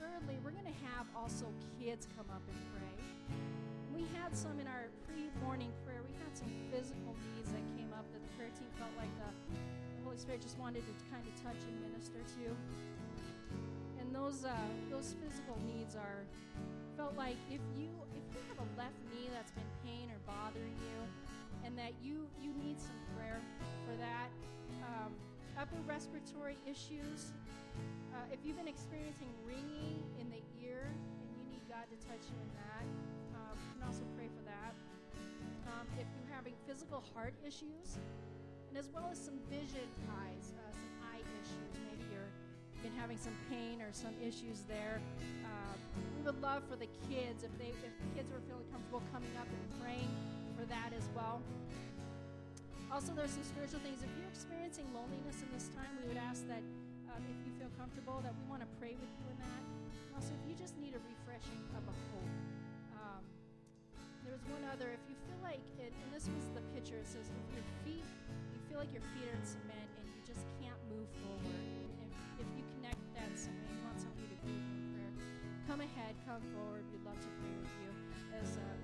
thirdly, 0.00 0.34
we're 0.42 0.50
going 0.50 0.64
to 0.64 0.86
have 0.96 1.06
also 1.14 1.46
kids 1.78 2.08
come 2.16 2.26
up 2.30 2.42
and 2.48 2.58
pray. 2.74 3.61
We 3.92 4.08
had 4.16 4.32
some 4.32 4.56
in 4.58 4.66
our 4.66 4.88
pre-morning 5.04 5.68
prayer. 5.84 6.00
We 6.00 6.16
had 6.24 6.32
some 6.32 6.48
physical 6.72 7.12
needs 7.36 7.52
that 7.52 7.60
came 7.76 7.92
up 7.92 8.08
that 8.16 8.24
the 8.24 8.32
prayer 8.40 8.52
team 8.56 8.68
felt 8.80 8.92
like 8.96 9.12
the, 9.20 9.28
Holy 10.04 10.18
Spirit 10.18 10.42
just 10.42 10.58
wanted 10.58 10.82
to 10.84 10.94
kind 11.08 11.24
of 11.24 11.32
touch 11.40 11.56
and 11.62 11.76
minister 11.88 12.20
to. 12.36 12.44
And 14.00 14.12
those 14.12 14.44
uh, 14.44 14.52
those 14.90 15.14
physical 15.24 15.56
needs 15.64 15.94
are 15.96 16.26
felt 16.96 17.16
like 17.16 17.38
if 17.48 17.62
you 17.78 17.88
if 18.12 18.24
you 18.34 18.40
have 18.52 18.60
a 18.60 18.68
left 18.76 18.98
knee 19.08 19.30
that's 19.32 19.52
been 19.52 19.70
pain 19.80 20.10
or 20.12 20.20
bothering 20.28 20.76
you, 20.84 20.98
and 21.64 21.78
that 21.78 21.96
you 22.02 22.28
you 22.36 22.52
need 22.60 22.76
some 22.80 22.98
prayer 23.16 23.40
for 23.88 23.96
that, 23.96 24.28
um, 24.84 25.16
upper 25.56 25.80
respiratory 25.86 26.58
issues. 26.68 27.32
Uh, 28.12 28.28
if 28.28 28.40
you've 28.44 28.58
been 28.58 28.68
experiencing 28.68 29.32
ringing 29.46 30.02
in 30.20 30.28
the 30.28 30.42
ear 30.60 30.92
and 30.92 31.28
you 31.32 31.44
need 31.48 31.64
God 31.72 31.88
to 31.88 31.96
touch 32.04 32.28
you 32.28 32.36
in 32.36 32.50
that, 32.60 32.84
um, 33.52 33.60
you 33.60 33.68
can 33.76 33.84
also 33.84 34.04
pray 34.16 34.32
for 34.32 34.44
that. 34.48 34.72
Um, 35.68 35.84
if 36.00 36.08
you're 36.08 36.32
having 36.32 36.56
physical 36.64 37.04
heart 37.12 37.36
issues, 37.44 38.00
and 38.72 38.80
as 38.80 38.88
well 38.88 39.08
as 39.12 39.20
some 39.20 39.36
vision 39.52 39.84
ties, 40.08 40.56
uh, 40.56 40.72
some 40.72 40.92
eye 41.12 41.20
issues, 41.44 41.72
maybe 41.84 42.08
you're 42.08 42.32
been 42.80 42.96
having 42.98 43.20
some 43.20 43.36
pain 43.46 43.78
or 43.78 43.92
some 43.92 44.16
issues 44.18 44.66
there. 44.66 44.98
Uh, 45.44 45.74
we 46.18 46.24
would 46.26 46.40
love 46.42 46.64
for 46.66 46.74
the 46.74 46.88
kids 47.06 47.44
if 47.44 47.52
they 47.60 47.70
if 47.70 47.94
the 48.00 48.08
kids 48.16 48.32
are 48.32 48.42
feeling 48.48 48.66
comfortable 48.72 49.04
coming 49.14 49.30
up 49.38 49.46
and 49.46 49.62
praying 49.78 50.10
for 50.58 50.64
that 50.66 50.90
as 50.96 51.06
well. 51.14 51.38
Also, 52.90 53.14
there's 53.14 53.32
some 53.32 53.44
spiritual 53.44 53.80
things. 53.80 54.02
If 54.02 54.10
you're 54.18 54.28
experiencing 54.28 54.84
loneliness 54.92 55.40
in 55.40 55.48
this 55.54 55.70
time, 55.72 55.88
we 56.02 56.10
would 56.10 56.20
ask 56.20 56.44
that 56.50 56.60
um, 57.08 57.22
if 57.28 57.38
you 57.46 57.52
feel 57.56 57.72
comfortable, 57.78 58.20
that 58.26 58.34
we 58.34 58.44
want 58.50 58.60
to 58.60 58.70
pray 58.82 58.98
with 58.98 59.12
you 59.20 59.26
in 59.30 59.38
that. 59.40 59.62
Also, 60.18 60.34
if 60.36 60.42
you 60.44 60.56
just 60.58 60.76
need 60.76 60.92
a 60.92 61.02
refreshing 61.06 61.62
of 61.78 61.86
a 61.88 61.96
hope. 62.12 62.41
There's 64.32 64.48
one 64.48 64.64
other. 64.72 64.88
If 64.88 65.04
you 65.12 65.16
feel 65.28 65.36
like 65.44 65.60
it, 65.76 65.92
and 65.92 66.08
this 66.08 66.24
was 66.24 66.48
the 66.56 66.64
picture. 66.72 66.96
It 66.96 67.04
says 67.04 67.28
if 67.28 67.52
your 67.52 67.68
feet, 67.84 68.08
you 68.56 68.60
feel 68.64 68.80
like 68.80 68.88
your 68.88 69.04
feet 69.12 69.28
are 69.28 69.36
in 69.36 69.44
cement 69.44 69.92
and 70.00 70.08
you 70.08 70.24
just 70.24 70.48
can't 70.56 70.80
move 70.88 71.04
forward. 71.20 71.52
If, 72.00 72.40
if 72.40 72.48
you 72.56 72.64
connect 72.80 72.96
that 73.12 73.28
somebody, 73.36 73.76
you 73.76 73.84
want 73.84 74.00
somebody 74.00 74.32
to 74.32 74.36
group 74.40 74.56
in 74.56 74.88
prayer, 74.96 75.12
come 75.68 75.84
ahead, 75.84 76.16
come 76.24 76.40
forward. 76.56 76.80
We'd 76.88 77.04
love 77.04 77.20
to 77.20 77.28
pray 77.44 77.52
with 77.60 77.76
you 77.84 77.92
as 78.40 78.56
uh, 78.56 78.81